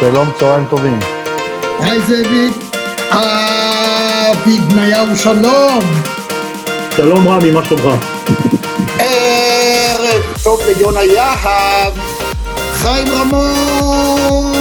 [0.00, 0.98] שלום, צהריים טובים.
[1.80, 2.54] היי זאביק.
[3.10, 5.80] אבי בניהו, שלום.
[6.96, 8.04] שלום רמי, מה שלומך?
[10.42, 11.92] טוב ליונה יהב,
[12.72, 14.52] חיים רמון,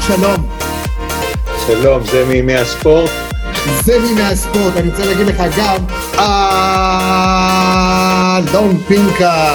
[0.00, 0.48] שלום.
[1.66, 3.10] שלום, זה מימי הספורט?
[3.84, 5.76] זה מימי הספורט, אני רוצה להגיד לך גם,
[8.48, 9.54] אלון פינקה,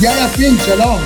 [0.00, 0.98] יאיה פינק, שלום.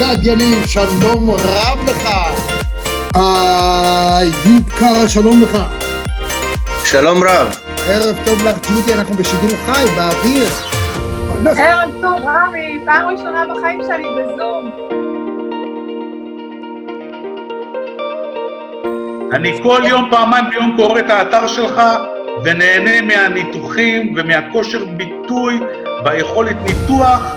[0.00, 2.08] אלדד יניב, שלום רב לך.
[3.14, 5.58] איוב קרא, שלום לך.
[6.84, 7.65] שלום רב.
[7.88, 10.48] ערב טוב לך, ג'ודי, אנחנו בשידור חי, באוויר.
[11.58, 14.70] ערב טוב, רמי, פעם ראשונה בחיים שלי בזום.
[19.32, 21.82] אני כל יום, פעמיים ביום קורא את האתר שלך
[22.44, 25.60] ונהנה מהניתוחים ומהכושר ביטוי
[26.04, 27.36] והיכולת ניתוח.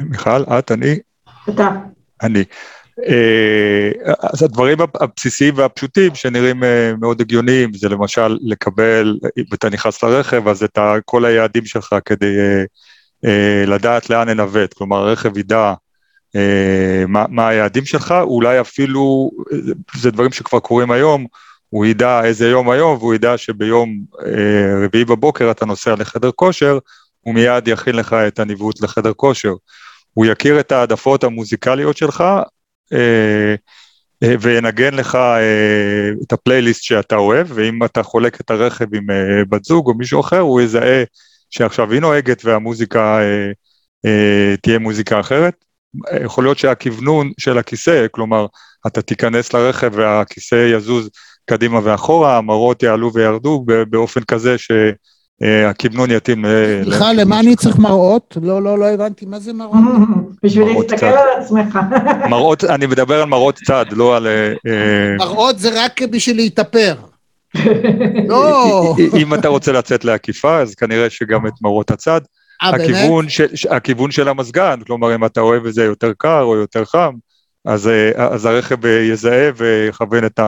[0.00, 0.98] מיכל, את, אני?
[1.48, 1.68] אתה.
[2.22, 2.44] אני.
[2.98, 10.02] אה, אז הדברים הבסיסיים והפשוטים שנראים אה, מאוד הגיוניים זה למשל לקבל, אם אתה נכנס
[10.02, 12.36] לרכב אז את כל היעדים שלך כדי
[13.24, 15.74] אה, לדעת לאן לנווט, כלומר הרכב ידע
[17.08, 19.30] מה, מה היעדים שלך, אולי אפילו,
[19.96, 21.26] זה דברים שכבר קורים היום,
[21.68, 24.04] הוא ידע איזה יום היום והוא ידע שביום
[24.84, 26.78] רביעי בבוקר אתה נוסע לחדר כושר,
[27.20, 29.52] הוא מיד יכין לך את הניווט לחדר כושר.
[30.14, 32.24] הוא יכיר את העדפות המוזיקליות שלך,
[34.22, 39.64] וינגן לך אה, את הפלייליסט שאתה אוהב, ואם אתה חולק את הרכב עם אה, בת
[39.64, 41.04] זוג או מישהו אחר, הוא יזהה
[41.50, 43.50] שעכשיו היא נוהגת והמוזיקה אה,
[44.04, 45.64] אה, תהיה מוזיקה אחרת.
[46.24, 48.46] יכול להיות שהכוונון של הכיסא, כלומר,
[48.86, 51.10] אתה תיכנס לרכב והכיסא יזוז
[51.46, 54.56] קדימה ואחורה, המראות יעלו וירדו באופן כזה
[55.42, 56.48] שהכוונון יתאים ל...
[56.84, 58.36] סליחה, למה אני צריך מראות?
[58.42, 59.78] לא, לא, לא הבנתי, מה זה מראות?
[60.42, 61.78] בשביל להסתכל על עצמך.
[62.30, 64.26] מראות, אני מדבר על מראות צד, לא על...
[64.26, 66.94] אה, מראות זה רק בשביל להתאפר.
[68.28, 68.94] לא.
[69.22, 72.20] אם אתה רוצה לצאת לעקיפה, אז כנראה שגם את מראות הצד.
[72.62, 76.56] אה, הכיוון, של, הכיוון של המזגן, כלומר אם אתה אוהב את זה יותר קר או
[76.56, 77.12] יותר חם,
[77.64, 80.40] אז, אה, אז הרכב יזהה ויכוון את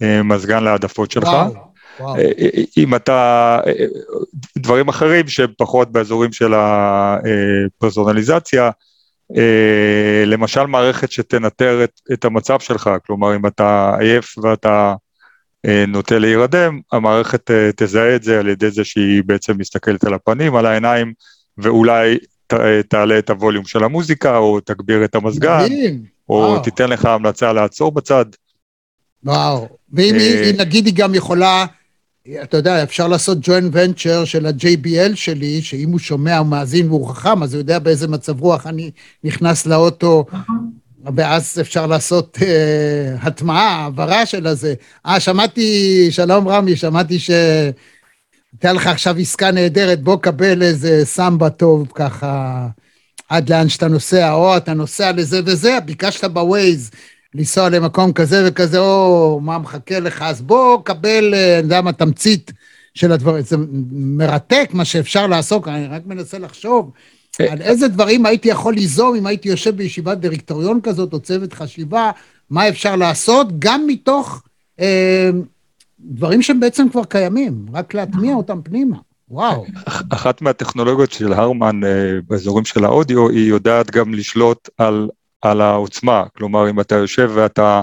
[0.00, 1.24] המזגן להעדפות שלך.
[1.24, 1.54] וואו,
[2.00, 2.16] וואו.
[2.16, 2.30] אה,
[2.76, 3.60] אם אתה,
[4.58, 8.70] דברים אחרים שפחות באזורים של הפרסונליזציה,
[10.26, 14.94] למשל מערכת שתנטר את, את המצב שלך, כלומר אם אתה עייף ואתה
[15.88, 20.66] נוטה להירדם, המערכת תזהה את זה על ידי זה שהיא בעצם מסתכלת על הפנים, על
[20.66, 21.12] העיניים,
[21.58, 22.54] ואולי ת,
[22.88, 25.66] תעלה את הווליום של המוזיקה, או תגביר את המזגן.
[26.28, 26.58] או וואו.
[26.58, 28.24] תיתן לך המלצה לעצור בצד.
[29.24, 29.68] וואו.
[29.92, 31.66] ואם אה, היא, נגיד, היא גם יכולה,
[32.42, 37.08] אתה יודע, אפשר לעשות ג'וינט ונצ'ר של ה-JBL שלי, שאם הוא שומע, הוא מאזין והוא
[37.08, 38.90] חכם, אז הוא יודע באיזה מצב רוח אני
[39.24, 40.24] נכנס לאוטו,
[41.14, 44.74] ואז אפשר לעשות אה, הטמעה, העברה של הזה.
[45.06, 47.30] אה, שמעתי, שלום רמי, שמעתי ש...
[48.52, 52.66] הייתה לך עכשיו עסקה נהדרת, בוא קבל איזה סמבה טוב ככה
[53.28, 56.90] עד לאן שאתה נוסע, או אתה נוסע לזה וזה, ביקשת בווייז
[57.34, 61.92] לנסוע למקום כזה וכזה, או מה מחכה לך, אז בוא קבל, אה, אני יודע מה,
[61.92, 62.52] תמצית
[62.94, 63.42] של הדברים.
[63.44, 63.56] זה
[63.92, 66.90] מרתק מה שאפשר לעשות, אני רק מנסה לחשוב
[67.50, 72.10] על איזה דברים הייתי יכול ליזום אם הייתי יושב בישיבת דירקטוריון כזאת, או צוות חשיבה,
[72.50, 74.42] מה אפשר לעשות, גם מתוך
[74.80, 75.30] אה,
[76.00, 78.96] דברים שהם בעצם כבר קיימים, רק להטמיע אותם פנימה.
[79.30, 79.64] וואו.
[79.88, 81.90] אח- אחת מהטכנולוגיות של הרמן אה,
[82.28, 85.08] באזורים של האודיו, היא יודעת גם לשלוט על,
[85.46, 86.24] על העוצמה.
[86.36, 87.82] כלומר, אם אתה יושב ואתה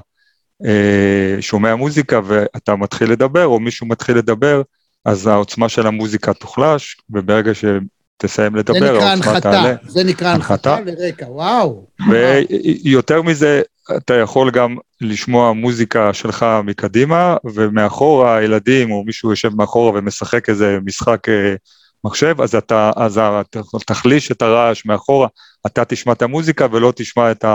[0.66, 4.62] אה, שומע מוזיקה ואתה מתחיל לדבר, או מישהו מתחיל לדבר,
[5.06, 9.74] אז העוצמה של המוזיקה תוחלש, וברגע שתסיים זה לדבר, נקרא העוצמה הנחתה, תעלה.
[9.88, 10.76] זה נקרא הנחתה.
[10.76, 11.88] הנחתה לרקע, וואו.
[12.10, 13.62] ויותר מזה,
[13.98, 20.78] אתה יכול גם לשמוע מוזיקה שלך מקדימה, ומאחורה הילדים או מישהו יושב מאחורה ומשחק איזה
[20.86, 21.56] משחק אה,
[22.04, 25.28] מחשב, אז אתה, אז אתה תחליש את הרעש מאחורה,
[25.66, 27.46] אתה תשמע את המוזיקה ולא תשמע את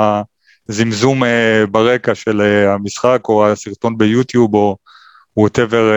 [0.68, 4.76] הזמזום אה, ברקע של אה, המשחק או הסרטון ביוטיוב או
[5.36, 5.92] ווטאבר,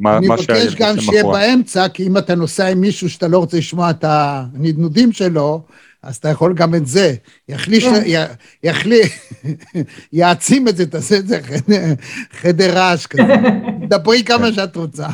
[0.00, 1.22] מה, אני מה מבקש שהילד גם שיהיה.
[1.24, 5.62] באמצע, כי אם אתה נוסע עם מישהו שאתה לא רוצה לשמוע את הנדנודים שלו,
[6.02, 7.14] אז אתה יכול גם את זה.
[7.48, 8.02] יחליש, כן.
[8.06, 8.34] י-
[8.68, 9.00] יחלי,
[10.12, 11.82] יעצים את זה, תעשה את זה חדר,
[12.40, 13.34] חדר רעש כזה.
[13.90, 14.38] דברי כן.
[14.38, 15.06] כמה שאת רוצה.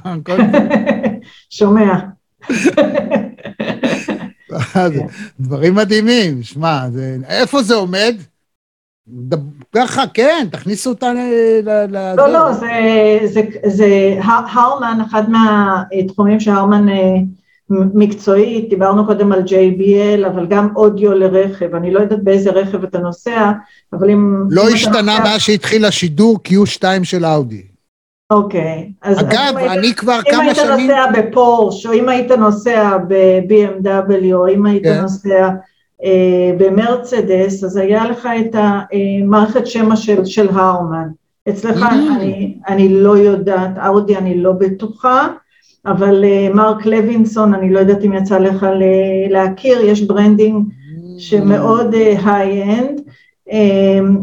[1.51, 1.93] שומע.
[4.75, 5.01] זה
[5.41, 8.15] דברים מדהימים, שמע, זה- איפה זה עומד?
[9.75, 11.19] ככה, כן, תכניסו אותה ל...
[12.17, 12.67] לא, לא, זה,
[14.53, 17.15] הרמן, אחד מהתחומים שהרמן אה,
[17.71, 22.85] מ- מקצועית, דיברנו קודם על JBL, אבל גם אודיו לרכב, אני לא יודעת באיזה רכב
[22.85, 23.53] אתה נוסע,
[23.93, 24.43] אבל אם...
[24.43, 27.63] אם לא אתה השתנה מאז שהתחיל השידור Q2 של אאודי.
[28.31, 28.91] אוקיי.
[29.03, 30.91] אז, אגב, אם היית- אני כבר אם כמה היית שנים...
[30.91, 35.01] נוסע בפורש, או אם היית נוסע ב-BMW, או אם היית כן.
[35.03, 35.49] נוסע
[36.05, 41.09] אה, במרצדס, אז היה לך את המערכת שמע של, של הרמן.
[41.49, 41.95] אצלך Mm.
[42.17, 45.29] אני, אני לא יודעת, אאודי אני לא בטוחה,
[45.87, 48.67] אבל אה, מרק לוינסון, אני לא יודעת אם יצא לך
[49.31, 50.65] להכיר, יש branding
[51.19, 53.01] שמאוד high-end.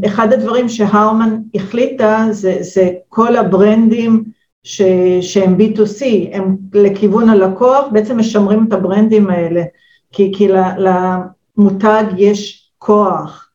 [0.05, 4.23] אחד הדברים שהרמן החליטה זה, זה כל הברנדים
[4.63, 4.81] ש,
[5.21, 9.63] שהם B2C, הם לכיוון הלקוח, בעצם משמרים את הברנדים האלה,
[10.11, 13.49] כי, כי למותג יש כוח.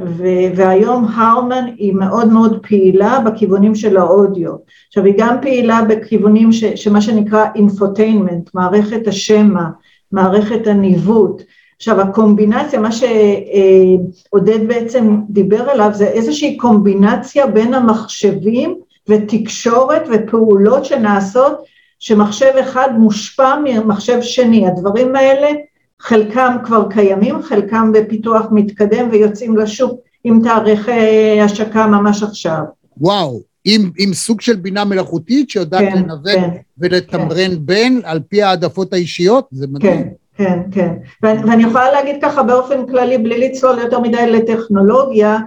[0.00, 0.24] ו,
[0.56, 4.52] והיום הרמן היא מאוד מאוד פעילה בכיוונים של האודיו.
[4.88, 9.64] עכשיו היא גם פעילה בכיוונים ש, שמה שנקרא infotainment, מערכת השמע,
[10.12, 11.42] מערכת הניווט.
[11.78, 21.64] עכשיו הקומבינציה, מה שעודד בעצם דיבר עליו זה איזושהי קומבינציה בין המחשבים ותקשורת ופעולות שנעשות
[21.98, 25.48] שמחשב אחד מושפע ממחשב שני, הדברים האלה
[26.00, 32.60] חלקם כבר קיימים, חלקם בפיתוח מתקדם ויוצאים לשוק עם תאריכי השקה ממש עכשיו.
[32.96, 38.42] וואו, עם, עם סוג של בינה מלאכותית שיודעת כן, לנווט כן, ולתמרן בין על פי
[38.42, 39.92] העדפות האישיות, זה מדהים.
[39.92, 40.94] כן, כן, כן.
[41.22, 45.38] ואני, ואני יכולה להגיד ככה באופן כללי, בלי לצלול יותר מדי לטכנולוגיה,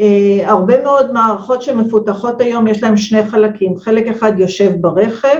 [0.00, 5.38] אה, הרבה מאוד מערכות שמפותחות היום יש להן שני חלקים, חלק אחד יושב ברכב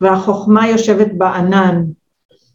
[0.00, 1.84] והחוכמה יושבת בענן.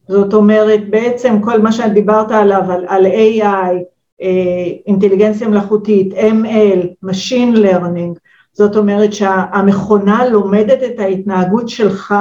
[0.08, 3.76] זאת אומרת, בעצם כל מה שאת דיברת עליו, על, על AI,
[4.22, 8.20] אה, אינטליגנציה מלאכותית, ML, Machine Learning,
[8.54, 12.16] זאת אומרת שהמכונה לומדת את ההתנהגות שלך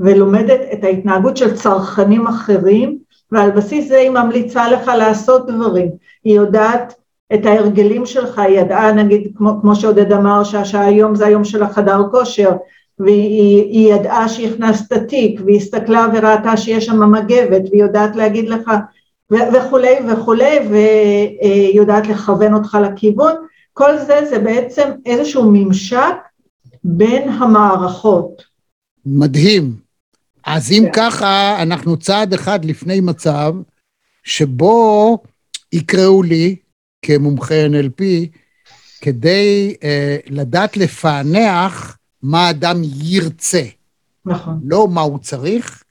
[0.00, 2.98] ולומדת את ההתנהגות של צרכנים אחרים,
[3.32, 5.90] ועל בסיס זה היא ממליצה לך לעשות דברים.
[6.24, 6.94] היא יודעת
[7.34, 12.02] את ההרגלים שלך, היא ידעה נגיד, כמו, כמו שעודד אמר, שהיום זה היום של החדר
[12.10, 12.50] כושר,
[12.98, 18.70] והיא ידעה שהכנסת תיק, והיא הסתכלה וראתה שיש שם מגבת, והיא יודעת להגיד לך
[19.30, 23.32] וכולי וכולי, והיא יודעת לכוון אותך לכיוון,
[23.72, 26.14] כל זה זה בעצם איזשהו ממשק
[26.84, 28.42] בין המערכות.
[29.06, 29.89] מדהים.
[30.44, 30.90] אז אם כן.
[30.92, 33.54] ככה, אנחנו צעד אחד לפני מצב
[34.24, 35.18] שבו
[35.72, 36.56] יקראו לי,
[37.02, 38.02] כמומחה NLP,
[39.00, 43.62] כדי אה, לדעת לפענח מה אדם ירצה.
[44.26, 44.60] נכון.
[44.64, 45.84] לא מה הוא צריך,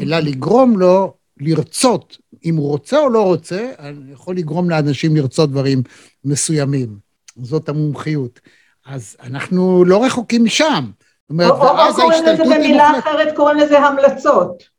[0.00, 2.18] אלא לגרום לו לרצות.
[2.44, 5.82] אם הוא רוצה או לא רוצה, אני יכול לגרום לאנשים לרצות דברים
[6.24, 6.98] מסוימים.
[7.36, 8.40] זאת המומחיות.
[8.86, 10.90] אז אנחנו לא רחוקים משם.
[11.30, 12.98] אומרת, או, או קוראים לזה במילה.
[12.98, 14.76] אחרת, קוראים לזה המלצות.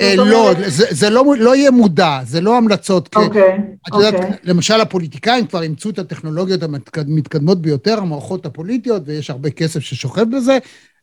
[0.00, 3.16] אה, לא, זה, זה לא, לא יהיה מודע, זה לא המלצות.
[3.16, 4.30] אוקיי, את יודעת, אוקיי.
[4.42, 10.58] למשל הפוליטיקאים כבר אימצו את הטכנולוגיות המתקדמות ביותר, המערכות הפוליטיות, ויש הרבה כסף ששוכב בזה,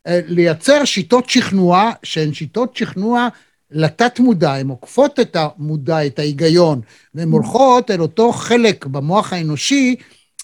[0.07, 3.27] אה, לייצר שיטות שכנוע, שהן שיטות שכנוע
[3.71, 6.81] לתת מודע, הן עוקפות את המודע, את ההיגיון,
[7.15, 9.95] והן הולכות אל אותו חלק במוח האנושי,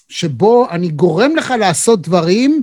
[0.08, 2.62] שבו אני גורם לך לעשות דברים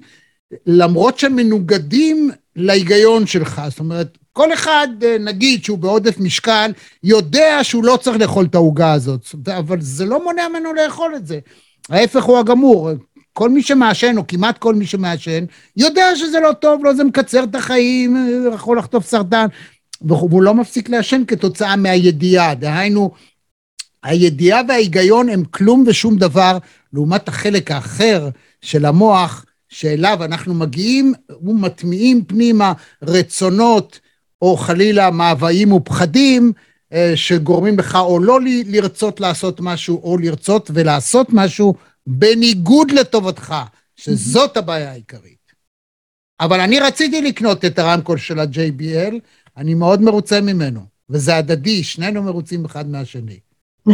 [0.65, 3.61] למרות שהם מנוגדים להיגיון שלך.
[3.69, 6.71] זאת אומרת, כל אחד, אה, נגיד שהוא בעודף משקל,
[7.03, 11.27] יודע שהוא לא צריך לאכול את העוגה הזאת, אבל זה לא מונע ממנו לאכול את
[11.27, 11.39] זה.
[11.89, 12.89] ההפך הוא הגמור.
[13.33, 15.45] כל מי שמעשן, או כמעט כל מי שמעשן,
[15.77, 19.45] יודע שזה לא טוב לו, זה מקצר את החיים, יכול לחטוף סרטן,
[20.01, 22.55] והוא לא מפסיק לעשן כתוצאה מהידיעה.
[22.55, 23.11] דהיינו,
[24.03, 26.57] הידיעה וההיגיון הם כלום ושום דבר,
[26.93, 28.29] לעומת החלק האחר
[28.61, 33.99] של המוח, שאליו אנחנו מגיעים ומטמיעים פנימה רצונות
[34.41, 36.51] או חלילה מאוויים ופחדים
[36.93, 41.73] אה, שגורמים לך או לא לרצות לעשות משהו או לרצות ולעשות משהו
[42.07, 43.55] בניגוד לטובתך,
[43.95, 45.51] שזאת הבעיה העיקרית.
[46.39, 49.15] אבל אני רציתי לקנות את הרמקול של ה-JBL,
[49.57, 53.39] אני מאוד מרוצה ממנו, וזה הדדי, שנינו מרוצים אחד מהשני.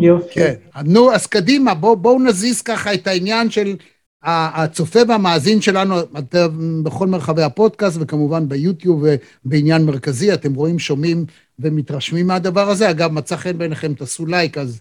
[0.00, 0.34] יופי.
[0.34, 3.76] כן, נו, אז קדימה, בואו בוא נזיז ככה את העניין של
[4.22, 5.94] הצופה והמאזין שלנו
[6.82, 9.04] בכל מרחבי הפודקאסט, וכמובן ביוטיוב
[9.44, 11.24] בעניין מרכזי, אתם רואים, שומעים
[11.58, 12.90] ומתרשמים מהדבר הזה.
[12.90, 14.80] אגב, מצא חן בעיניכם, תעשו לייק, אז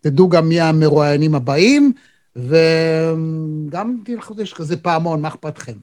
[0.00, 1.92] תדעו גם מי המרואיינים הבאים,
[2.36, 5.76] וגם תלכו, יש כזה פעמון, מה אכפת לכם?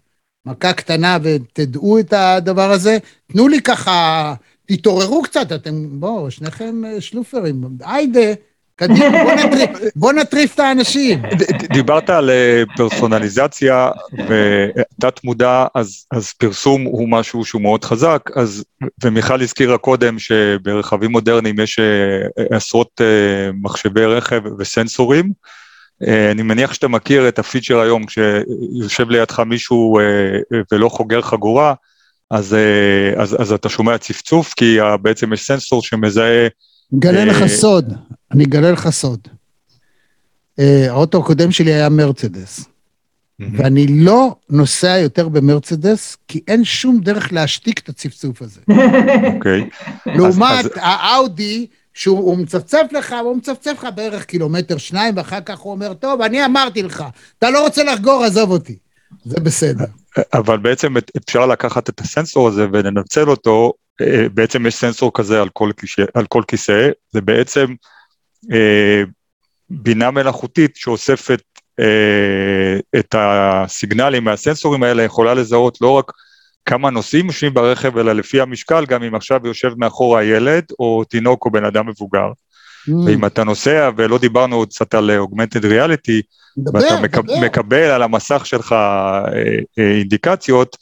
[0.45, 2.97] מכה קטנה ותדעו את הדבר הזה.
[3.31, 4.33] תנו לי ככה,
[4.65, 8.33] תתעוררו קצת, אתם, בואו, שניכם שלופרים, היידה.
[8.81, 11.21] קדימה, בוא נטריף, בוא נטריף את האנשים.
[11.73, 18.63] דיברת על אה, פרסונליזציה ותת מודע, אז, אז פרסום הוא משהו שהוא מאוד חזק, אז,
[19.03, 25.31] ומיכל הזכירה קודם שברכבים מודרניים יש אה, עשרות אה, מחשבי רכב וסנסורים.
[26.31, 29.99] אני מניח שאתה מכיר את הפיצ'ר היום, כשיושב לידך מישהו
[30.71, 31.73] ולא חוגר חגורה,
[32.31, 32.55] אז,
[33.17, 36.47] אז, אז אתה שומע צפצוף, כי בעצם יש סנסור שמזהה
[36.97, 37.93] אגלה לך סוד,
[38.31, 39.27] אני אגלה לך סוד.
[40.57, 42.65] האוטו הקודם שלי היה מרצדס,
[43.39, 48.61] ואני לא נוסע יותר במרצדס, כי אין שום דרך להשתיק את הצפצוף הזה.
[49.35, 49.69] אוקיי.
[50.15, 55.93] לעומת האאודי, שהוא מצפצף לך, הוא מצפצף לך בערך קילומטר שניים, ואחר כך הוא אומר,
[55.93, 57.03] טוב, אני אמרתי לך,
[57.37, 58.77] אתה לא רוצה לחגור, עזוב אותי.
[59.25, 59.85] זה בסדר.
[60.33, 63.80] אבל בעצם אפשר לקחת את הסנסור הזה ולנצל אותו אה,
[64.33, 67.65] בעצם יש סנסור כזה על כל, כיסא, על כל כיסא, זה בעצם
[68.51, 69.03] אה,
[69.69, 71.41] בינה מלאכותית שאוספת
[71.79, 76.11] אה, את הסיגנלים מהסנסורים האלה, יכולה לזהות לא רק
[76.65, 81.45] כמה נוסעים יושבים ברכב, אלא לפי המשקל, גם אם עכשיו יושב מאחורה ילד או תינוק
[81.45, 82.27] או בן אדם מבוגר.
[82.89, 82.93] Mm.
[83.05, 86.21] ואם אתה נוסע, ולא דיברנו עוד קצת על אוגמנטד ריאליטי,
[86.73, 89.23] ואתה מק, מקבל על המסך שלך אה,
[89.79, 90.77] אה, אינדיקציות,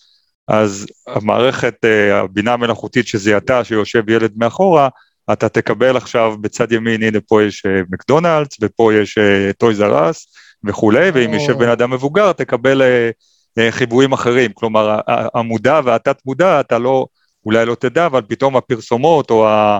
[0.50, 4.89] אז המערכת, אה, הבינה המלאכותית שזיהתה שיושב ילד מאחורה,
[5.32, 9.18] אתה תקבל עכשיו בצד ימין, הנה פה יש אה, מקדונלדס, ופה יש
[9.58, 10.28] טויז אה, ארס
[10.64, 12.82] וכולי, ואם יושב בן אדם מבוגר, תקבל
[13.70, 14.52] חיבורים אחרים.
[14.54, 15.00] כלומר,
[15.34, 17.06] המודע והתת מודע, אתה לא,
[17.45, 19.80] אולי לא תדע, אבל פתאום הפרסומות או ה,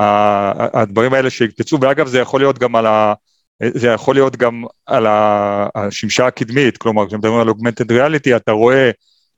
[0.00, 3.14] ה, הדברים האלה שיקפצו, ואגב זה יכול להיות גם על ה...
[3.74, 5.06] זה יכול להיות גם על
[5.74, 8.90] השמשה הקדמית, כלומר כשמדברים על אוגמנטד ריאליטי אתה רואה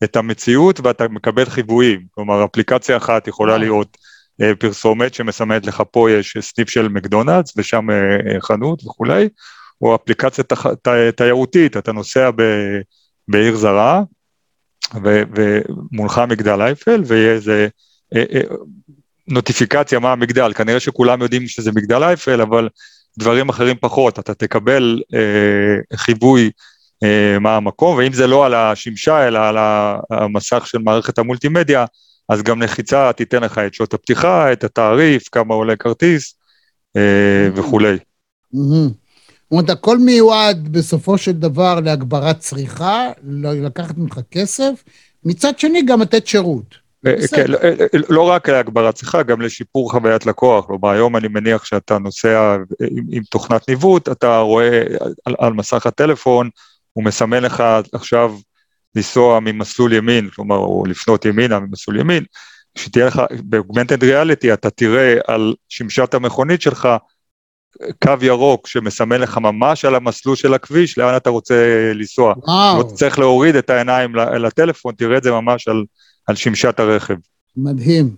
[0.05, 3.96] את המציאות ואתה מקבל חיוויים, כלומר אפליקציה אחת יכולה להיות
[4.42, 9.28] אה, פרסומת שמסמנת לך פה יש סניף של מקדונלדס ושם אה, חנות וכולי,
[9.80, 12.42] או אפליקציה תח, ת, תיירותית, אתה נוסע ב,
[13.28, 14.03] בעיר זרה
[15.05, 17.68] ו, ומולך מגדל אייפל ויהיה איזה
[18.16, 18.40] אה,
[19.28, 22.68] נוטיפיקציה מה המגדל, כנראה שכולם יודעים שזה מגדל אייפל, אבל
[23.18, 26.51] דברים אחרים פחות, אתה תקבל אה, חיווי אה,
[27.40, 29.57] מה המקום, ואם זה לא על השמשה אלא על
[30.11, 31.84] המסך של מערכת המולטימדיה,
[32.28, 36.34] אז גם לחיצה תיתן לך את שעות הפתיחה, את התעריף, כמה עולה כרטיס
[36.96, 37.96] אה, וכולי.
[38.53, 43.11] זאת אומרת, הכל מיועד בסופו של דבר להגברת צריכה,
[43.42, 44.84] לקחת ממך כסף,
[45.24, 46.88] מצד שני גם לתת שירות.
[47.07, 50.66] אה, כן, לא, אה, אה, לא רק להגברת שיחה, גם לשיפור חוויית לקוח.
[50.66, 52.57] כלומר, היום אני מניח שאתה נוסע
[53.11, 54.82] עם, תוכנת ניווט, אתה רואה
[55.38, 56.51] על מסך הטלפון,
[56.99, 58.34] הוא מסמן לך עכשיו
[58.94, 62.24] לנסוע ממסלול ימין, כלומר, או לפנות ימינה ממסלול ימין,
[62.78, 66.88] שתהיה לך, באוגמנטד ריאליטי אתה תראה על שמשת המכונית שלך
[68.03, 71.55] קו ירוק שמסמן לך ממש על המסלול של הכביש, לאן אתה רוצה
[71.94, 72.34] לנסוע.
[72.46, 72.78] וואו.
[72.78, 75.84] לא צריך להוריד את העיניים לטלפון, תראה את זה ממש על,
[76.26, 77.14] על שמשת הרכב.
[77.57, 78.16] מדהים.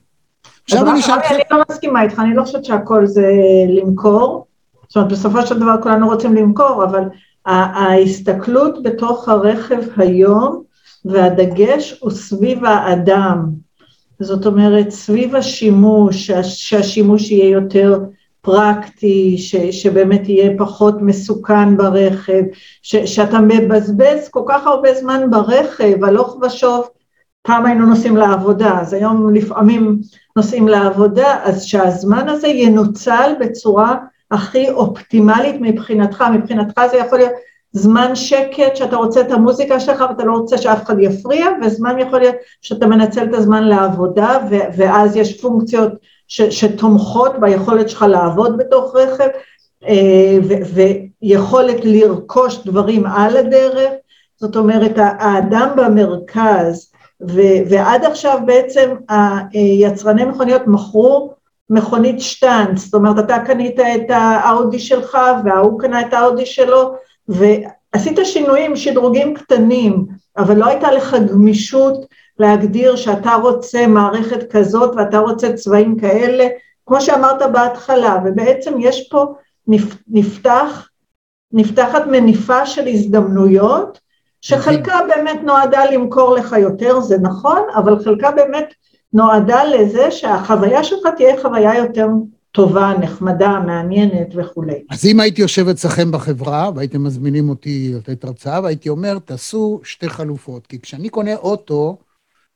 [0.64, 1.34] עכשיו אני אשאל אתכם...
[1.34, 3.26] אני לא מסכימה איתך, אני לא חושבת שהכל זה
[3.68, 4.46] למכור.
[4.88, 7.02] זאת אומרת, בסופו של דבר כולנו רוצים למכור, אבל
[7.46, 10.62] ההסתכלות בתוך הרכב היום,
[11.04, 13.46] והדגש הוא סביב האדם.
[14.20, 17.98] זאת אומרת, סביב השימוש, שהשימוש יהיה יותר
[18.40, 22.42] פרקטי, ש, שבאמת יהיה פחות מסוכן ברכב,
[22.82, 26.88] ש, שאתה מבזבז כל כך הרבה זמן ברכב, הלוך ושוב,
[27.42, 30.00] פעם היינו נוסעים לעבודה, אז היום לפעמים
[30.36, 33.96] נוסעים לעבודה, אז שהזמן הזה ינוצל בצורה
[34.30, 37.32] הכי אופטימלית מבחינתך, מבחינתך זה יכול להיות
[37.72, 42.18] זמן שקט שאתה רוצה את המוזיקה שלך ואתה לא רוצה שאף אחד יפריע, וזמן יכול
[42.18, 44.38] להיות שאתה מנצל את הזמן לעבודה
[44.76, 45.92] ואז יש פונקציות
[46.28, 49.28] ש, שתומכות ביכולת שלך לעבוד בתוך רכב,
[49.88, 50.38] אה,
[51.22, 53.90] ויכולת לרכוש דברים על הדרך,
[54.36, 56.92] זאת אומרת האדם במרכז,
[57.68, 58.90] ועד עכשיו בעצם
[59.52, 61.34] היצרני מכוניות מכרו
[61.70, 66.94] מכונית שטאנץ, זאת אומרת אתה קנית את האאודי שלך וההוא קנה את האאודי שלו
[67.28, 70.06] ועשית שינויים, שדרוגים קטנים,
[70.36, 72.06] אבל לא הייתה לך גמישות
[72.38, 76.46] להגדיר שאתה רוצה מערכת כזאת ואתה רוצה צבעים כאלה,
[76.86, 79.34] כמו שאמרת בהתחלה, ובעצם יש פה,
[80.08, 80.88] נפתח,
[81.52, 84.00] נפתחת מניפה של הזדמנויות,
[84.40, 88.74] שחלקה באמת נועדה למכור לך יותר, זה נכון, אבל חלקה באמת
[89.12, 92.06] נועדה לזה שהחוויה שלך תהיה חוויה יותר
[92.52, 94.82] טובה, נחמדה, מעניינת וכולי.
[94.90, 100.08] אז אם הייתי יושב אצלכם בחברה, והייתם מזמינים אותי לתת הרצאה, והייתי אומר, תעשו שתי
[100.08, 101.98] חלופות, כי כשאני קונה אוטו,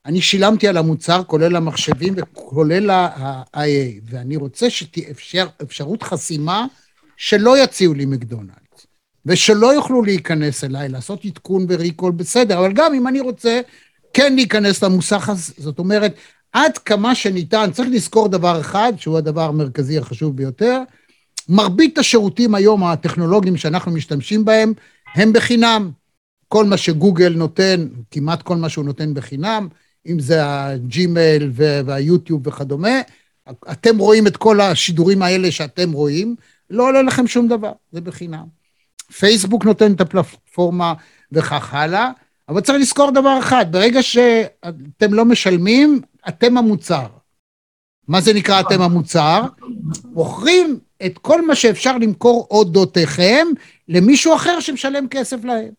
[0.05, 6.65] אני שילמתי על המוצר, כולל המחשבים וכולל ה-IA, ואני רוצה שתהיה אפשר, אפשרות חסימה
[7.17, 8.87] שלא יציעו לי מקדונלדס,
[9.25, 13.61] ושלא יוכלו להיכנס אליי, לעשות עדכון וריקול בסדר, אבל גם אם אני רוצה
[14.13, 16.13] כן להיכנס למוסך הזה, זאת אומרת,
[16.55, 20.81] עד כמה שניתן, צריך לזכור דבר אחד, שהוא הדבר המרכזי החשוב ביותר,
[21.49, 24.73] מרבית השירותים היום הטכנולוגיים שאנחנו משתמשים בהם,
[25.15, 25.91] הם בחינם.
[26.47, 29.67] כל מה שגוגל נותן, כמעט כל מה שהוא נותן בחינם,
[30.07, 33.01] אם זה הג'ימייל והיוטיוב וכדומה,
[33.71, 36.35] אתם רואים את כל השידורים האלה שאתם רואים,
[36.69, 38.45] לא עולה לכם שום דבר, זה בחינם.
[39.19, 40.93] פייסבוק נותן את הפלטפורמה
[41.31, 42.09] וכך הלאה,
[42.49, 47.07] אבל צריך לזכור דבר אחד, ברגע שאתם לא משלמים, אתם המוצר.
[48.07, 49.41] מה זה נקרא אתם המוצר?
[50.05, 53.47] מוכרים את כל מה שאפשר למכור אודותיכם
[53.87, 55.69] למישהו אחר שמשלם כסף להם.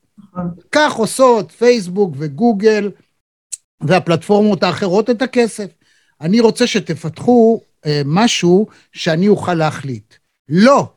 [0.72, 2.90] כך עושות פייסבוק וגוגל
[3.80, 5.70] והפלטפורמות האחרות את הכסף.
[6.20, 10.14] אני רוצה שתפתחו אה, משהו שאני אוכל להחליט.
[10.48, 10.88] לא,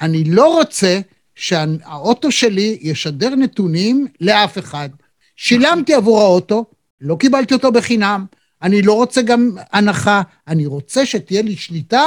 [0.00, 1.00] אני לא רוצה
[1.34, 4.88] שהאוטו שלי ישדר נתונים לאף אחד.
[5.36, 6.64] שילמתי עבור האוטו,
[7.00, 8.26] לא קיבלתי אותו בחינם,
[8.62, 12.02] אני לא רוצה גם הנחה, אני רוצה שתהיה לי שליטה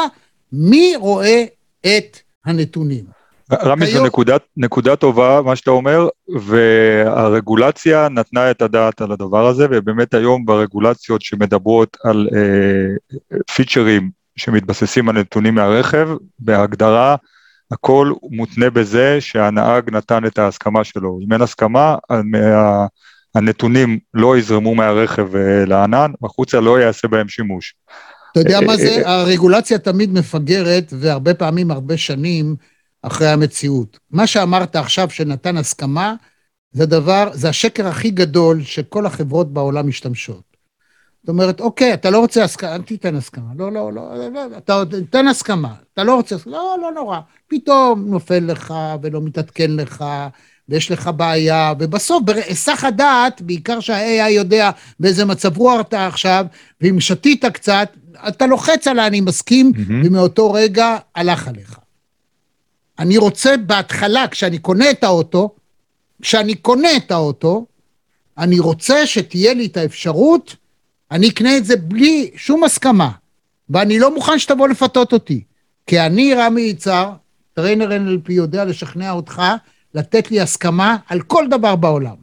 [0.54, 1.44] מי רואה
[1.82, 3.04] את הנתונים.
[3.54, 6.08] רמי, זו נקודת, נקודה טובה, מה שאתה אומר,
[6.40, 13.18] והרגולציה נתנה את הדעת על הדבר הזה, ובאמת היום ברגולציות שמדברות על אה,
[13.56, 17.16] פיצ'רים שמתבססים על נתונים מהרכב, בהגדרה
[17.72, 21.20] הכל מותנה בזה שהנהג נתן את ההסכמה שלו.
[21.26, 21.96] אם אין הסכמה,
[23.36, 27.76] הנתונים לא יזרמו מהרכב אה, לענן, החוצה לא יעשה בהם שימוש.
[28.32, 29.02] אתה יודע מה זה?
[29.10, 32.56] הרגולציה תמיד מפגרת, והרבה פעמים הרבה שנים
[33.02, 34.00] אחרי המציאות.
[34.12, 36.16] מה שאמרת עכשיו שנתן הסכמה,
[36.72, 40.52] זה דבר, זה השקר הכי גדול שכל החברות בעולם משתמשות.
[41.22, 43.52] זאת אומרת, אוקיי, אתה לא רוצה הסכמה, אל תיתן הסכמה.
[43.58, 45.74] לא, לא, לא, לא, אתה תיתן הסכמה.
[45.94, 47.20] אתה לא רוצה לא, לא נורא.
[47.48, 50.06] פתאום נופל לך ולא מתעדכן לך,
[50.72, 56.46] ויש לך בעיה, ובסוף, בהיסח הדעת, בעיקר שה-AI יודע באיזה מצב רוח אתה עכשיו,
[56.82, 57.90] ואם שתית קצת,
[58.28, 59.92] אתה לוחץ עליי, אני מסכים, mm-hmm.
[60.06, 61.80] ומאותו רגע הלך עליך.
[63.00, 65.56] אני רוצה בהתחלה, כשאני קונה את האוטו,
[66.22, 67.66] כשאני קונה את האוטו,
[68.38, 70.56] אני רוצה שתהיה לי את האפשרות,
[71.12, 73.12] אני אקנה את זה בלי שום הסכמה,
[73.70, 75.44] ואני לא מוכן שתבוא לפתות אותי.
[75.88, 77.12] כי אני, רמי יצהר,
[77.54, 79.42] trainer NLP יודע לשכנע אותך
[79.96, 82.16] לתת לי הסכמה על כל דבר בעולם.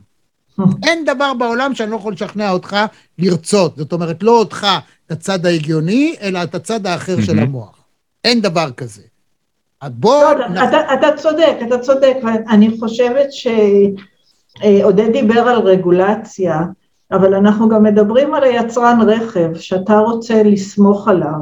[0.86, 2.76] אין דבר בעולם שאני לא יכול לשכנע אותך
[3.18, 3.76] לרצות.
[3.76, 4.66] זאת אומרת, לא אותך,
[5.06, 7.84] את הצד ההגיוני, אלא את הצד האחר של המוח.
[8.24, 9.02] אין דבר כזה.
[9.80, 10.34] אז בוא...
[10.34, 10.62] לא, נח...
[10.68, 16.60] אתה, אתה צודק, אתה צודק, ואני חושבת שעודד דיבר על רגולציה,
[17.12, 21.40] אבל אנחנו גם מדברים על היצרן רכב, שאתה רוצה לסמוך עליו.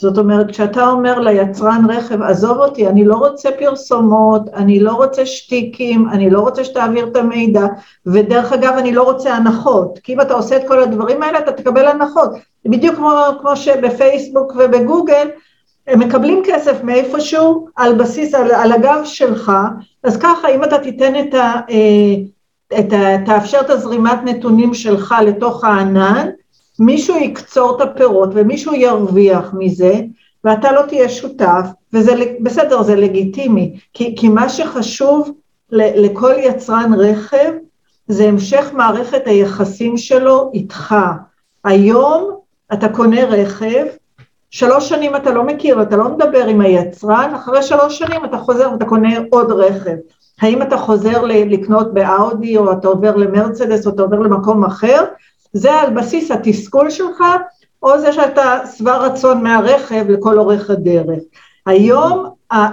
[0.00, 5.26] זאת אומרת, כשאתה אומר ליצרן רכב, עזוב אותי, אני לא רוצה פרסומות, אני לא רוצה
[5.26, 7.66] שטיקים, אני לא רוצה שתעביר את המידע,
[8.06, 11.52] ודרך אגב, אני לא רוצה הנחות, כי אם אתה עושה את כל הדברים האלה, אתה
[11.52, 12.30] תקבל הנחות.
[12.64, 15.28] בדיוק כמו, כמו שבפייסבוק ובגוגל,
[15.86, 19.52] הם מקבלים כסף מאיפשהו על בסיס, על, על הגב שלך,
[20.04, 21.52] אז ככה, אם אתה תיתן את ה...
[21.70, 22.14] אה,
[22.78, 26.28] את ה תאפשר את הזרימת נתונים שלך לתוך הענן,
[26.84, 30.00] מישהו יקצור את הפירות ומישהו ירוויח מזה,
[30.44, 35.30] ואתה לא תהיה שותף, וזה בסדר, זה לגיטימי, כי, כי מה שחשוב
[35.72, 37.52] לכל יצרן רכב,
[38.08, 40.94] זה המשך מערכת היחסים שלו איתך.
[41.64, 42.36] היום
[42.72, 43.86] אתה קונה רכב,
[44.50, 48.68] שלוש שנים אתה לא מכיר, אתה לא מדבר עם היצרן, אחרי שלוש שנים אתה חוזר
[48.72, 49.96] ואתה קונה עוד רכב.
[50.40, 55.04] האם אתה חוזר לקנות באאודי, או אתה עובר למרצדס, או אתה עובר למקום אחר,
[55.52, 57.24] זה על בסיס התסכול שלך,
[57.82, 61.18] או זה שאתה שבע רצון מהרכב לכל אורך הדרך.
[61.66, 62.28] היום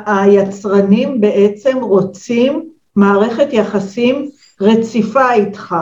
[0.05, 4.29] היצרנים בעצם רוצים מערכת יחסים
[4.61, 5.75] רציפה איתך,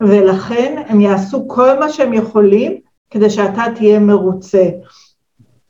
[0.00, 2.76] ולכן הם יעשו כל מה שהם יכולים
[3.10, 4.64] כדי שאתה תהיה מרוצה.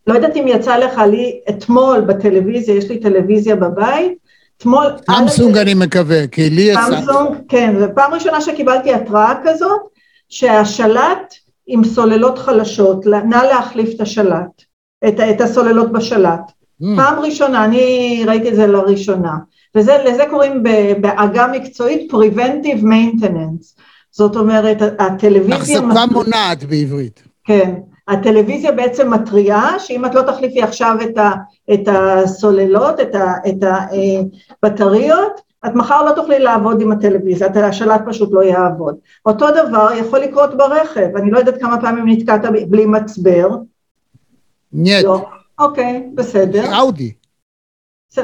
[0.06, 4.12] לא יודעת אם יצא לך לי אתמול בטלוויזיה, יש לי טלוויזיה בבית,
[4.56, 4.86] אתמול...
[5.11, 6.80] סמסונג אני מקווה, כי לי יצא...
[6.90, 9.80] סמסונג, כן, זו פעם ראשונה שקיבלתי התראה כזאת,
[10.31, 11.35] שהשלט
[11.66, 14.62] עם סוללות חלשות, נא להחליף את השלט,
[15.09, 16.41] את, את הסוללות בשלט.
[16.83, 16.87] Mm.
[16.97, 19.35] פעם ראשונה, אני ראיתי את זה לראשונה,
[19.74, 20.62] ולזה קוראים
[21.01, 25.78] בעגה מקצועית Preventive Maintenance, זאת אומרת, הטלוויזיה...
[25.78, 27.22] החזקה מונעת בעברית.
[27.45, 27.74] כן,
[28.09, 31.31] הטלוויזיה בעצם מתריעה שאם את לא תחליפי עכשיו את, ה,
[31.72, 33.64] את הסוללות, את
[34.62, 38.96] הבטריות, את מחר לא תוכלי לעבוד עם הטלוויזיה, השלט פשוט לא יעבוד.
[39.26, 43.48] אותו דבר יכול לקרות ברכב, אני לא יודעת כמה פעמים נתקעת בלי מצבר.
[44.72, 45.04] נייט.
[45.04, 45.26] לא.
[45.58, 46.78] אוקיי, בסדר.
[46.78, 47.12] אאודי.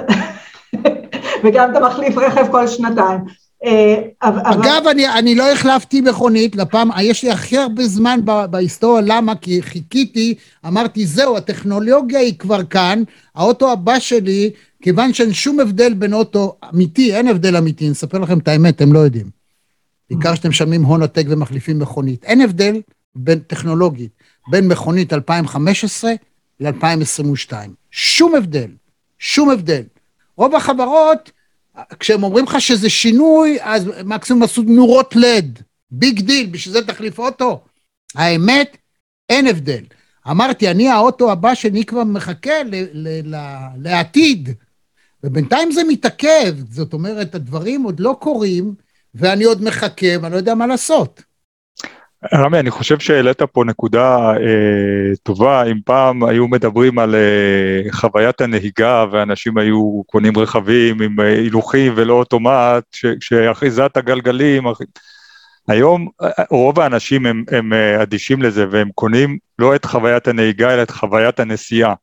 [1.44, 3.20] וגם אתה מחליף רכב כל שנתיים.
[3.64, 8.20] אה, אגב, אני, אני לא החלפתי מכונית, לפעם, יש לי הכי הרבה זמן
[8.50, 9.34] בהיסטוריה, למה?
[9.36, 10.34] כי חיכיתי,
[10.66, 13.02] אמרתי, זהו, הטכנולוגיה היא כבר כאן,
[13.34, 14.50] האוטו הבא שלי,
[14.86, 18.76] כיוון שאין שום הבדל בין אוטו אמיתי, אין הבדל אמיתי, אני אספר לכם את האמת,
[18.76, 19.30] אתם לא יודעים.
[20.10, 22.24] בעיקר שאתם משלמים הון עתק ומחליפים מכונית.
[22.24, 22.80] אין הבדל
[23.14, 24.10] בין טכנולוגית,
[24.50, 26.12] בין מכונית 2015
[26.60, 27.52] ל-2022.
[27.90, 28.70] שום הבדל,
[29.18, 29.82] שום הבדל.
[30.36, 31.30] רוב החברות,
[32.00, 35.58] כשהם אומרים לך שזה שינוי, אז מקסימום עשו נורות לד.
[35.90, 37.64] big deal, בשביל זה תחליף אוטו.
[38.14, 38.76] האמת,
[39.30, 39.84] אין הבדל.
[40.30, 44.48] אמרתי, אני האוטו הבא שאני כבר מחכה ל- ל- ל- לעתיד.
[45.26, 48.74] ובינתיים זה מתעכב, זאת אומרת, הדברים עוד לא קורים,
[49.14, 51.22] ואני עוד מחכה ואני לא יודע מה לעשות.
[52.34, 58.40] רמי, אני חושב שהעלית פה נקודה אה, טובה, אם פעם היו מדברים על אה, חוויית
[58.40, 62.84] הנהיגה ואנשים היו קונים רכבים עם אה, הילוכים ולא אוטומט,
[63.20, 64.64] שאחיזת הגלגלים,
[65.68, 70.74] היום אה, רוב האנשים הם, הם אה, אדישים לזה והם קונים לא את חוויית הנהיגה
[70.74, 71.94] אלא את חוויית הנסיעה.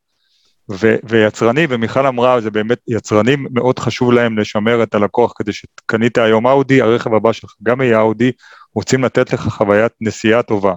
[0.72, 6.18] ו, ויצרנים, ומיכל אמרה, זה באמת, יצרנים מאוד חשוב להם לשמר את הלקוח כדי שקנית
[6.18, 8.32] היום אאודי, הרכב הבא שלך גם יהיה אאודי,
[8.76, 10.74] רוצים לתת לך חוויית נסיעה טובה.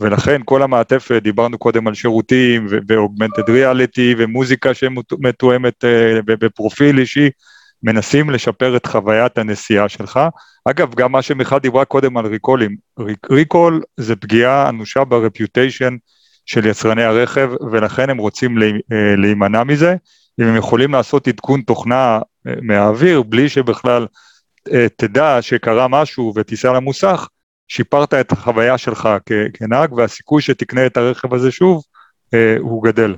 [0.00, 5.84] ולכן כל המעטפת, דיברנו קודם על שירותים ו-augmented reality ומוזיקה שמתואמת
[6.26, 7.30] בפרופיל אישי,
[7.82, 10.20] מנסים לשפר את חוויית הנסיעה שלך.
[10.64, 12.76] אגב, גם מה שמיכל דיברה קודם על ריקולים,
[13.30, 15.96] ריקול זה פגיעה אנושה ברפיוטיישן
[16.46, 18.58] של יצרני הרכב, ולכן הם רוצים
[19.16, 19.96] להימנע מזה.
[20.40, 24.06] אם הם יכולים לעשות עדכון תוכנה מהאוויר, בלי שבכלל
[24.96, 27.28] תדע שקרה משהו ותיסע למוסך,
[27.68, 29.08] שיפרת את החוויה שלך
[29.54, 31.82] כנהג, והסיכוי שתקנה את הרכב הזה שוב,
[32.58, 33.14] הוא גדל.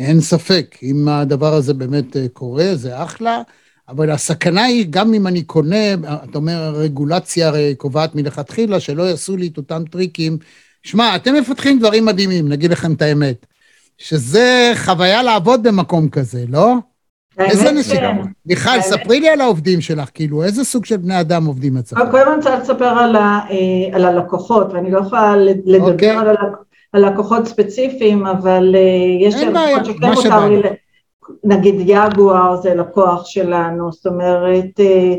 [0.00, 3.42] אין ספק, אם הדבר הזה באמת אה, קורה, זה אחלה,
[3.88, 9.36] אבל הסכנה היא, גם אם אני קונה, אתה אומר, הרגולציה הרי קובעת מלכתחילה, שלא יעשו
[9.36, 10.38] לי את אותם טריקים.
[10.82, 13.46] שמע, אתם מפתחים דברים מדהימים, נגיד לכם את האמת,
[13.98, 16.74] שזה חוויה לעבוד במקום כזה, לא?
[17.38, 18.12] איזה נסיעה?
[18.46, 21.98] מיכל, ספרי לי על העובדים שלך, כאילו, איזה סוג של בני אדם עובדים אצלך?
[22.10, 25.92] קודם אני רוצה לספר על, אה, הלקוחות, ואני לא יכולה לדבר.
[25.92, 26.10] אוקיי.
[26.10, 26.65] על הלקוחות.
[26.92, 30.68] על לקוחות ספציפיים, אבל אה, יש לקוחות שכן מותר לי,
[31.44, 35.14] נגיד יגואר זה לקוח שלנו, זאת אומרת, אה,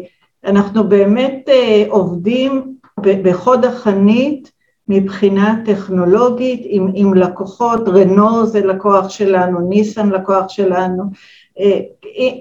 [0.45, 4.51] אנחנו באמת אה, עובדים בחוד החנית
[4.87, 11.03] מבחינה טכנולוגית עם, עם לקוחות, רנו זה לקוח שלנו, ניסן לקוח שלנו,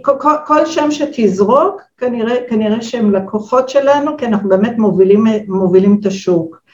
[0.03, 6.07] כל, כל שם שתזרוק כנראה, כנראה שהם לקוחות שלנו, כי אנחנו באמת מובילים, מובילים את
[6.07, 6.66] השוק.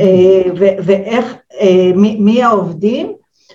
[0.00, 3.12] אה, ואיך, אה, מי העובדים?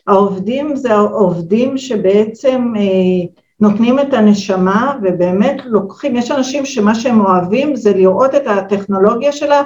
[0.08, 3.28] העובדים זה העובדים שבעצם אה,
[3.60, 9.62] נותנים את הנשמה ובאמת לוקחים, יש אנשים שמה שהם אוהבים זה לראות את הטכנולוגיה שלה,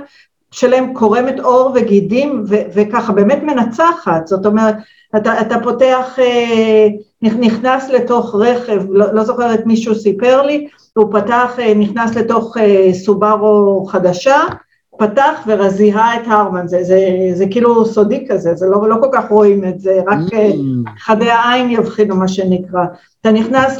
[0.52, 4.76] שלהם קורמת עור וגידים ו- וככה באמת מנצחת, זאת אומרת
[5.18, 6.18] אתה, אתה פותח,
[7.22, 10.68] נכנס לתוך רכב, לא, לא זוכרת מישהו סיפר לי,
[10.98, 12.58] הוא פתח, נכנס לתוך
[12.94, 14.38] סובארו חדשה
[14.98, 17.00] פתח וזיהה את הרמן, זה, זה,
[17.34, 20.36] זה כאילו סודי כזה, זה לא, לא כל כך רואים את זה, רק mm.
[20.36, 20.52] אה,
[21.00, 22.86] חדי העין יבחינו מה שנקרא.
[23.22, 23.80] אתה נכנס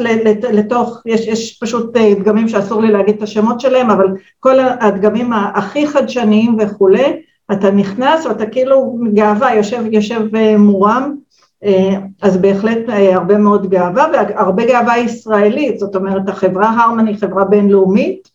[0.52, 4.08] לתוך, יש, יש פשוט אה, דגמים שאסור לי להגיד את השמות שלהם, אבל
[4.40, 11.16] כל הדגמים הכי חדשניים וכולי, אתה נכנס ואתה כאילו גאווה, יושב, יושב אה, מורם,
[12.22, 18.31] אז בהחלט הרבה מאוד גאווה, והרבה גאווה ישראלית, זאת אומרת החברה הרמן היא חברה בינלאומית,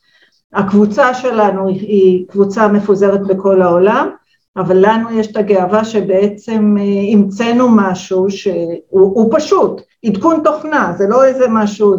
[0.56, 4.08] הקבוצה שלנו היא קבוצה מפוזרת בכל העולם,
[4.56, 11.24] אבל לנו יש את הגאווה שבעצם אה, המצאנו משהו שהוא פשוט, עדכון תוכנה, זה לא
[11.24, 11.96] איזה משהו,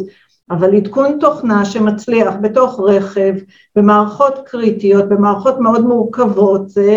[0.51, 3.34] אבל עדכון תוכנה שמצליח בתוך רכב,
[3.76, 6.91] במערכות קריטיות, במערכות מאוד מורכבות, זה,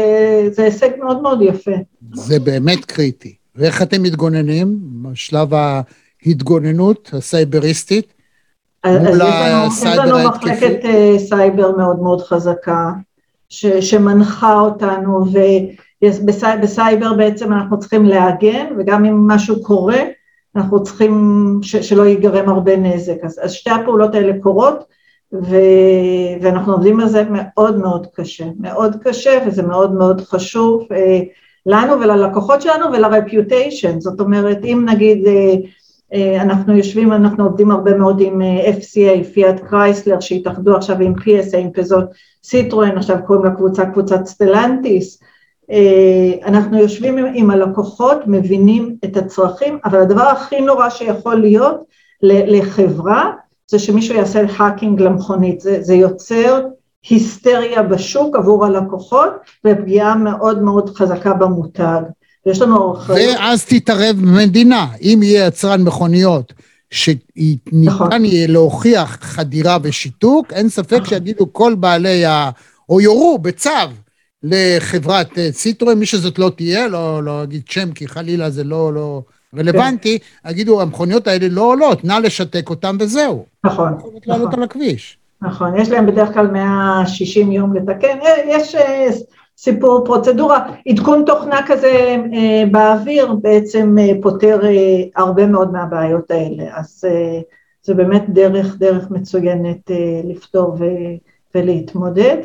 [0.53, 1.77] זה הישג מאוד מאוד יפה.
[2.15, 3.35] זה באמת קריטי.
[3.57, 4.79] ואיך אתם מתגוננים?
[5.03, 8.20] בשלב ההתגוננות הסייבריסטית?
[8.87, 10.53] מול הסייבר ההתקפי?
[10.53, 12.91] יש לנו מחלקת אה, סייבר מאוד מאוד חזקה,
[13.49, 15.25] ש, שמנחה אותנו,
[16.03, 20.03] ובסייבר בעצם אנחנו צריכים להגן, וגם אם משהו קורה,
[20.57, 23.17] אנחנו צריכים ש, שלא ייגרם הרבה נזק.
[23.25, 24.85] אז, אז שתי הפעולות האלה קורות,
[25.33, 25.57] ו,
[26.43, 31.21] ואנחנו עובדים על זה מאוד מאוד קשה, מאוד קשה, וזה מאוד מאוד חשוב אה,
[31.67, 35.57] לנו וללקוחות שלנו ול reputation, זאת אומרת, אם נגיד אה, אה,
[36.41, 41.57] אנחנו יושבים, אנחנו עובדים הרבה מאוד עם אה, FCA, פיאט קרייסלר, שהתאחדו עכשיו עם PSA,
[41.57, 42.05] עם פיג'ו
[42.45, 45.21] סיטרואן, עכשיו קוראים לקבוצה קבוצת סטלנטיס,
[45.71, 51.81] אה, אנחנו יושבים עם, עם הלקוחות, מבינים את הצרכים, אבל הדבר הכי נורא שיכול להיות
[52.23, 53.33] לחברה,
[53.67, 56.67] זה שמישהו יעשה hacking למכונית, זה, זה יוצר
[57.11, 59.31] היסטריה בשוק עבור הלקוחות
[59.67, 62.01] ופגיעה מאוד מאוד חזקה במותג.
[62.47, 63.37] יש לנו אחריות.
[63.39, 66.53] ואז תתערב מדינה, אם יהיה יצרן מכוניות
[66.91, 68.25] שניתן נכון.
[68.25, 71.07] יהיה להוכיח חדירה ושיתוק, אין ספק נכון.
[71.07, 72.51] שיגידו כל בעלי ה...
[72.89, 73.71] או יורו בצו
[74.43, 78.93] לחברת אה, סיטרואן, מי שזאת לא תהיה, לא, לא אגיד שם כי חלילה זה לא,
[78.93, 79.23] לא
[79.57, 80.51] רלוונטי, כן.
[80.51, 83.45] יגידו המכוניות האלה לא עולות, נא לשתק אותן וזהו.
[83.65, 83.93] נכון.
[84.27, 84.53] נכון.
[84.53, 85.17] על הכביש.
[85.43, 89.09] נכון, יש להם בדרך כלל 160 יום לתקן, אה, יש אה,
[89.63, 96.65] סיפור פרוצדורה, עדכון תוכנה כזה אה, באוויר בעצם אה, פותר אה, הרבה מאוד מהבעיות האלה,
[96.75, 97.41] אז אה,
[97.83, 100.85] זה באמת דרך, דרך מצוינת אה, לפתור ו,
[101.55, 102.37] ולהתמודד.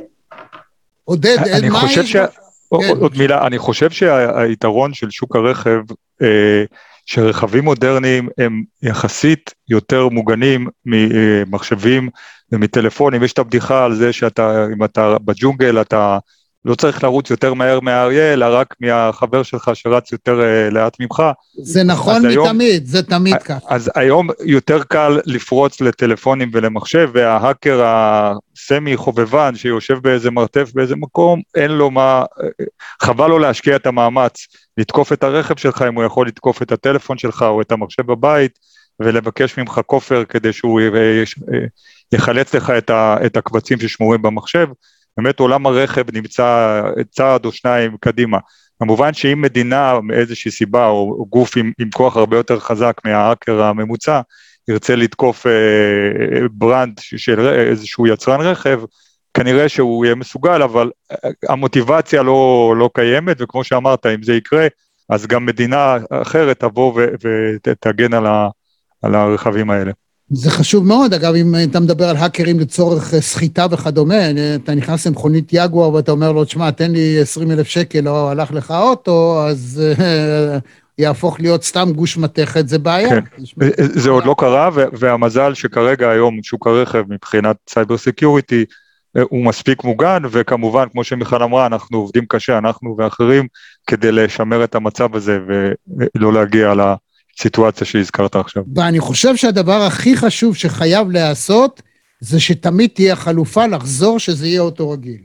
[1.04, 2.16] עודד, אני חושב ש...
[2.16, 2.98] כן.
[3.00, 5.80] עוד מילה, אני חושב שהיתרון של שוק הרכב,
[6.22, 6.64] אה,
[7.06, 12.10] שרכבים מודרניים הם יחסית יותר מוגנים ממחשבים
[12.52, 16.18] ומטלפונים, יש את הבדיחה על זה שאתה, אם אתה בג'ונגל, אתה
[16.66, 21.24] לא צריך לרוץ יותר מהר מהאריה, אלא רק מהחבר שלך שרץ יותר uh, לאט ממך.
[21.64, 23.68] זה נכון היום, מתמיד, זה תמיד ככה.
[23.70, 31.42] אז היום יותר קל לפרוץ לטלפונים ולמחשב, וההאקר הסמי חובבן שיושב באיזה מרתף באיזה מקום,
[31.56, 32.24] אין לו מה,
[33.02, 34.48] חבל לו להשקיע את המאמץ
[34.78, 38.60] לתקוף את הרכב שלך אם הוא יכול לתקוף את הטלפון שלך או את המחשב בבית,
[39.00, 40.82] ולבקש ממך כופר כדי שהוא
[42.14, 44.68] יחלץ לך את, ה, את הקבצים ששמורים במחשב.
[45.18, 48.38] באמת עולם הרכב נמצא צעד או שניים קדימה.
[48.80, 54.22] כמובן שאם מדינה מאיזושהי סיבה או גוף עם, עם כוח הרבה יותר חזק מההאקר הממוצע
[54.68, 55.52] ירצה לתקוף אה,
[56.52, 58.82] ברנד של איזשהו יצרן רכב,
[59.34, 64.68] כנראה שהוא יהיה מסוגל, אבל אה, המוטיבציה לא, לא קיימת, וכמו שאמרת, אם זה יקרה,
[65.10, 67.02] אז גם מדינה אחרת תבוא
[67.64, 68.26] ותגן על,
[69.02, 69.92] על הרכבים האלה.
[70.30, 75.08] זה חשוב מאוד, אגב, אם אתה מדבר על האקרים לצורך אה, סחיטה וכדומה, אתה נכנס
[75.08, 79.46] למכונית יגואר ואתה אומר לו, תשמע, תן לי 20 אלף שקל או הלך לך אוטו,
[79.48, 80.58] אז אה,
[80.98, 83.10] יהפוך להיות סתם גוש מתכת, זה בעיה.
[83.10, 83.24] כן.
[83.62, 88.66] אה, זה עוד לא קרה, והמזל שכרגע היום שוק הרכב מבחינת cyber security,
[89.22, 93.48] הוא מספיק מוגן, וכמובן, כמו שמיכל אמרה, אנחנו עובדים קשה, אנחנו ואחרים,
[93.88, 95.40] כדי לשמר את המצב הזה
[96.16, 96.74] ולא להגיע
[97.36, 97.40] ל...
[97.40, 97.44] לה...
[97.44, 98.64] סיטואציה שהזכרת עכשיו.
[98.76, 101.82] ואני חושב שהדבר הכי חשוב שחייב להיעשות,
[102.20, 105.22] זה שתמיד תהיה חלופה לחזור שזה יהיה אוטו רגיל.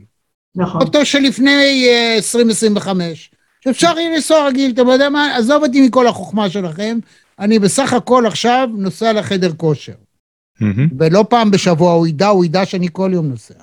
[0.55, 0.81] נכון.
[0.81, 3.31] אוטו שלפני uh, 2025,
[3.63, 6.99] שאפשר יהיה לנסוע רגיל, אתה יודע מה, עזוב אותי מכל החוכמה שלכם,
[7.39, 9.93] אני בסך הכל עכשיו נוסע לחדר כושר.
[9.93, 10.93] Mm-hmm.
[10.99, 13.53] ולא פעם בשבוע הוא ידע, הוא ידע שאני כל יום נוסע.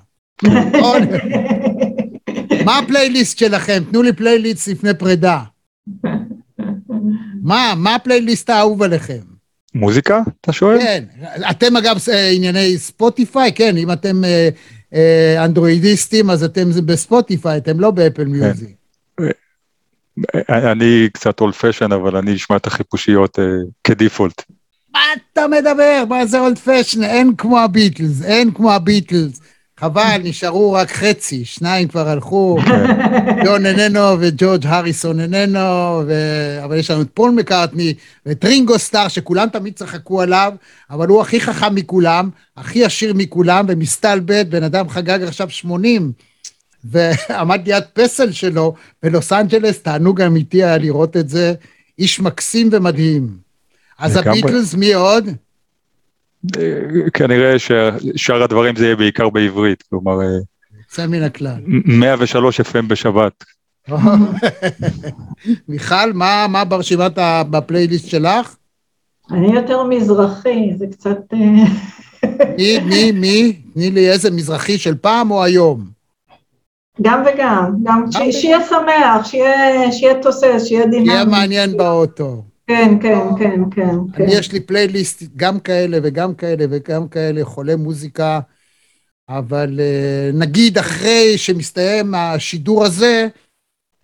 [2.64, 3.82] מה הפלייליסט שלכם?
[3.90, 5.42] תנו לי פלייליסט לפני פרידה.
[7.49, 9.18] מה, מה הפלייליסט האהוב עליכם?
[9.74, 10.78] מוזיקה, אתה שואל?
[10.78, 11.05] כן.
[11.51, 14.49] אתם אגב אה, ענייני ספוטיפיי, כן, אם אתם אה,
[14.94, 18.30] אה, אנדרואידיסטים, אז אתם בספוטיפיי, אתם לא באפל כן.
[18.30, 18.68] מיוזיק.
[20.49, 23.38] אני קצת old fashion, אבל אני אשמע את החיפושיות
[23.85, 24.43] כ default.
[24.92, 25.01] מה
[25.32, 26.05] אתה מדבר?
[26.09, 27.05] מה זה old fashion?
[27.05, 29.40] אין כמו הביטלס, אין כמו הביטלס.
[29.81, 32.59] חבל, נשארו רק חצי, שניים כבר הלכו,
[33.45, 35.59] ג'ון איננו וג'ורג' הריסון איננו,
[36.07, 36.12] ו...
[36.64, 37.95] אבל יש לנו את פול מקארטני
[38.26, 40.53] ואת רינגו סטאר, שכולם תמיד צחקו עליו,
[40.91, 46.12] אבל הוא הכי חכם מכולם, הכי עשיר מכולם, ומסתלבט, בן אדם חגג עכשיו 80,
[46.91, 51.55] ועמד ליד פסל שלו בלוס אנג'לס, תענוג אמיתי היה לראות את זה,
[51.99, 53.29] איש מקסים ומדהים.
[53.99, 55.29] אז הביטלס, מי עוד?
[57.14, 60.20] כנראה ששאר הדברים זה יהיה בעיקר בעברית, כלומר...
[60.20, 60.26] אה,
[60.78, 61.61] יוצא מן הכלל.
[61.84, 63.45] 103 FM בשבת.
[65.68, 67.12] מיכל, מה, מה ברשימת,
[67.51, 68.57] בפלייליסט שלך?
[69.30, 71.18] אני יותר מזרחי, זה קצת...
[71.32, 71.39] אה,
[72.57, 73.53] מי, מי, מי?
[73.74, 75.99] תני לי איזה מזרחי של פעם או היום?
[77.03, 79.26] גם וגם, גם שיהיה שמח,
[79.93, 81.09] שיהיה תוסס, שיהיה דינמי.
[81.09, 82.43] שיהיה מעניין באוטו.
[82.69, 83.97] כן, כן, כן, כן.
[84.12, 84.25] כן.
[84.29, 88.41] יש לי פלייליסט גם כאלה וגם כאלה וגם כאלה, חולה מוזיקה,
[89.29, 93.29] אבל אה, נגיד אחרי שמסתיים השידור הזה,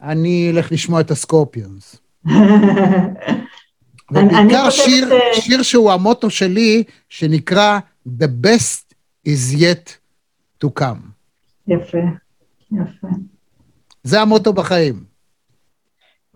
[0.02, 1.96] אני אלך לשמוע את הסקורפיונס.
[4.10, 8.94] ובעיקר שיר, שיר שהוא המוטו שלי, שנקרא The best
[9.28, 9.96] is yet
[10.64, 11.10] to come.
[11.68, 11.98] יפה,
[12.72, 13.08] יפה.
[14.02, 15.13] זה המוטו בחיים.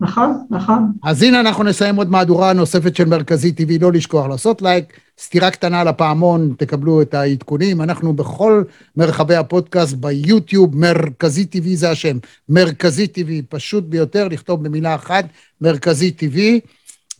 [0.01, 0.91] נכון, נכון.
[1.03, 5.51] אז הנה אנחנו נסיים עוד מהדורה נוספת של מרכזי TV, לא לשכוח לעשות לייק, סטירה
[5.51, 7.81] קטנה לפעמון, תקבלו את העדכונים.
[7.81, 8.63] אנחנו בכל
[8.97, 12.17] מרחבי הפודקאסט, ביוטיוב, מרכזי TV זה השם,
[12.49, 15.25] מרכזי TV, פשוט ביותר, לכתוב במילה אחת,
[15.61, 16.37] מרכזי TV.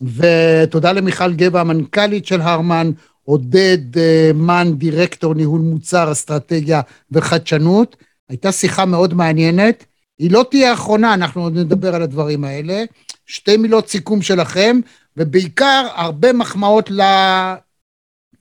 [0.02, 2.90] ותודה למיכל גבע, המנכ"לית של הרמן,
[3.24, 6.80] עודד אה, מן, דירקטור ניהול מוצר, אסטרטגיה
[7.12, 7.96] וחדשנות.
[8.28, 9.84] הייתה שיחה מאוד מעניינת.
[10.20, 12.84] היא לא תהיה אחרונה, אנחנו עוד נדבר על הדברים האלה.
[13.26, 14.80] שתי מילות סיכום שלכם,
[15.16, 16.90] ובעיקר הרבה מחמאות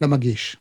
[0.02, 0.58] למגיש.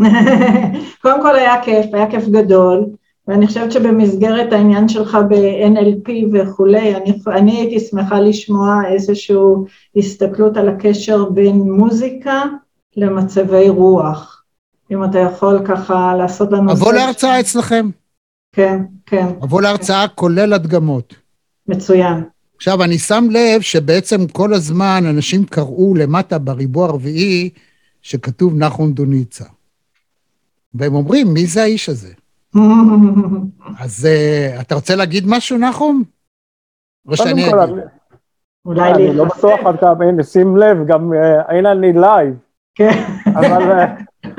[1.02, 2.86] קודם כל היה כיף, היה כיף גדול,
[3.28, 9.36] ואני חושבת שבמסגרת העניין שלך ב-NLP וכולי, אני, אני הייתי שמחה לשמוע איזושהי
[9.96, 12.42] הסתכלות על הקשר בין מוזיקה
[12.96, 14.42] למצבי רוח.
[14.90, 16.72] אם אתה יכול ככה לעשות לנו...
[16.72, 17.90] אבוא להרצאה אצלכם.
[18.54, 19.26] כן, כן.
[19.26, 21.14] אבוא להרצאה כולל הדגמות.
[21.68, 22.24] מצוין.
[22.56, 27.50] עכשיו, אני שם לב שבעצם כל הזמן אנשים קראו למטה בריבוע הרביעי
[28.02, 29.44] שכתוב נחום דוניצה.
[30.74, 32.12] והם אומרים, מי זה האיש הזה?
[33.84, 36.02] אז uh, אתה רוצה להגיד משהו, נחום?
[37.08, 37.54] או שאני אגיד?
[38.66, 39.08] אולי לי...
[39.08, 42.34] אני לא בטוח עד כמה, הנה, שים לב, גם uh, אין אני לייב.
[42.74, 43.04] כן.
[43.26, 44.30] אבל uh,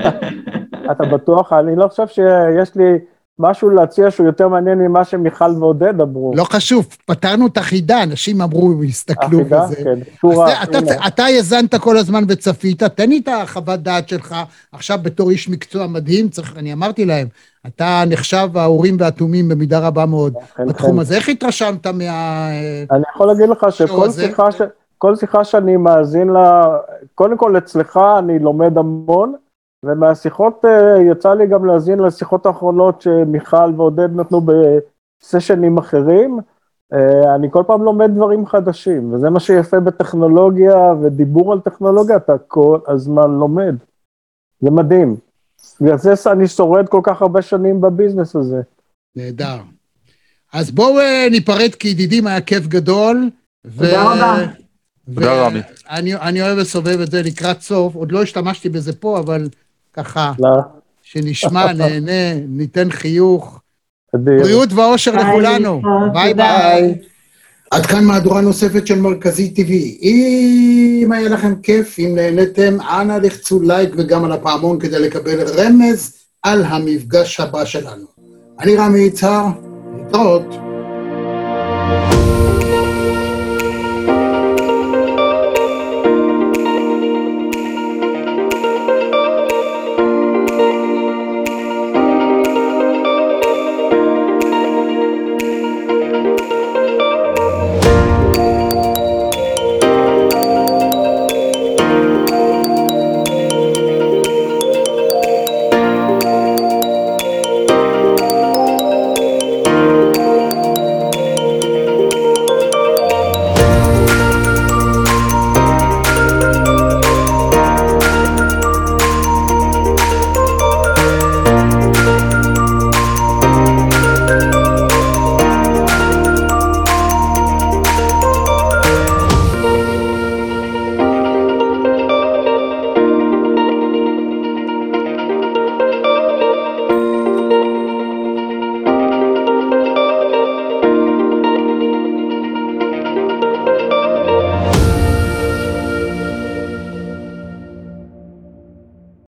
[0.92, 3.15] אתה בטוח, אני לא חושב שיש לי...
[3.40, 6.32] משהו להציע שהוא יותר מעניין ממה שמיכל ועודד אמרו.
[6.36, 9.76] לא חשוב, פתרנו את החידה, אנשים אמרו, הסתכלו החידה, וזה.
[9.76, 11.08] כן, שורה, אתה, הנה.
[11.08, 14.36] אתה האזנת כל הזמן וצפית, תן לי את החוות דעת שלך,
[14.72, 17.28] עכשיו בתור איש מקצוע מדהים, צריך, אני אמרתי להם,
[17.68, 21.00] אתה נחשב האורים והתומים במידה רבה מאוד כן, בתחום כן.
[21.00, 22.50] הזה, איך התרשמת מה...
[22.92, 24.12] אני יכול להגיד לך שכל.
[24.12, 24.62] שיחה, ש...
[25.16, 26.78] שיחה שאני מאזין לה,
[27.16, 29.34] קודם כל אצלך אני לומד המון,
[29.86, 36.40] ומהשיחות אה, יצא לי גם להאזין לשיחות האחרונות שמיכל ועודד נתנו בסשנים אחרים.
[36.94, 42.38] אה, אני כל פעם לומד דברים חדשים, וזה מה שיפה בטכנולוגיה ודיבור על טכנולוגיה, אתה
[42.48, 43.76] כל הזמן לומד.
[44.60, 45.16] זה מדהים.
[45.82, 48.62] בגלל זה אני שורד כל כך הרבה שנים בביזנס הזה.
[49.16, 49.58] נהדר.
[50.54, 53.30] אז בואו אה, ניפרד כידידים, היה כיף גדול.
[53.78, 54.46] תודה רבה.
[55.16, 55.50] תודה.
[55.90, 59.48] אני, אני אוהב לסובב את זה לקראת סוף, עוד לא השתמשתי בזה פה, אבל
[59.96, 60.50] ככה, לא,
[61.04, 63.60] שנשמע, נהנה, ניתן חיוך.
[64.16, 64.44] אדיר.
[64.44, 65.82] בריאות ואושר לכולנו.
[66.14, 66.34] ביי.
[66.34, 66.98] ביי.
[67.72, 69.72] עד כאן מהדורה נוספת של מרכזי TV.
[70.02, 76.14] אם היה לכם כיף, אם נהניתם, אנא לחצו לייק וגם על הפעמון כדי לקבל רמז
[76.44, 78.06] על המפגש הבא שלנו.
[78.60, 79.46] אני רמי יצהר,
[79.98, 80.56] להתראות.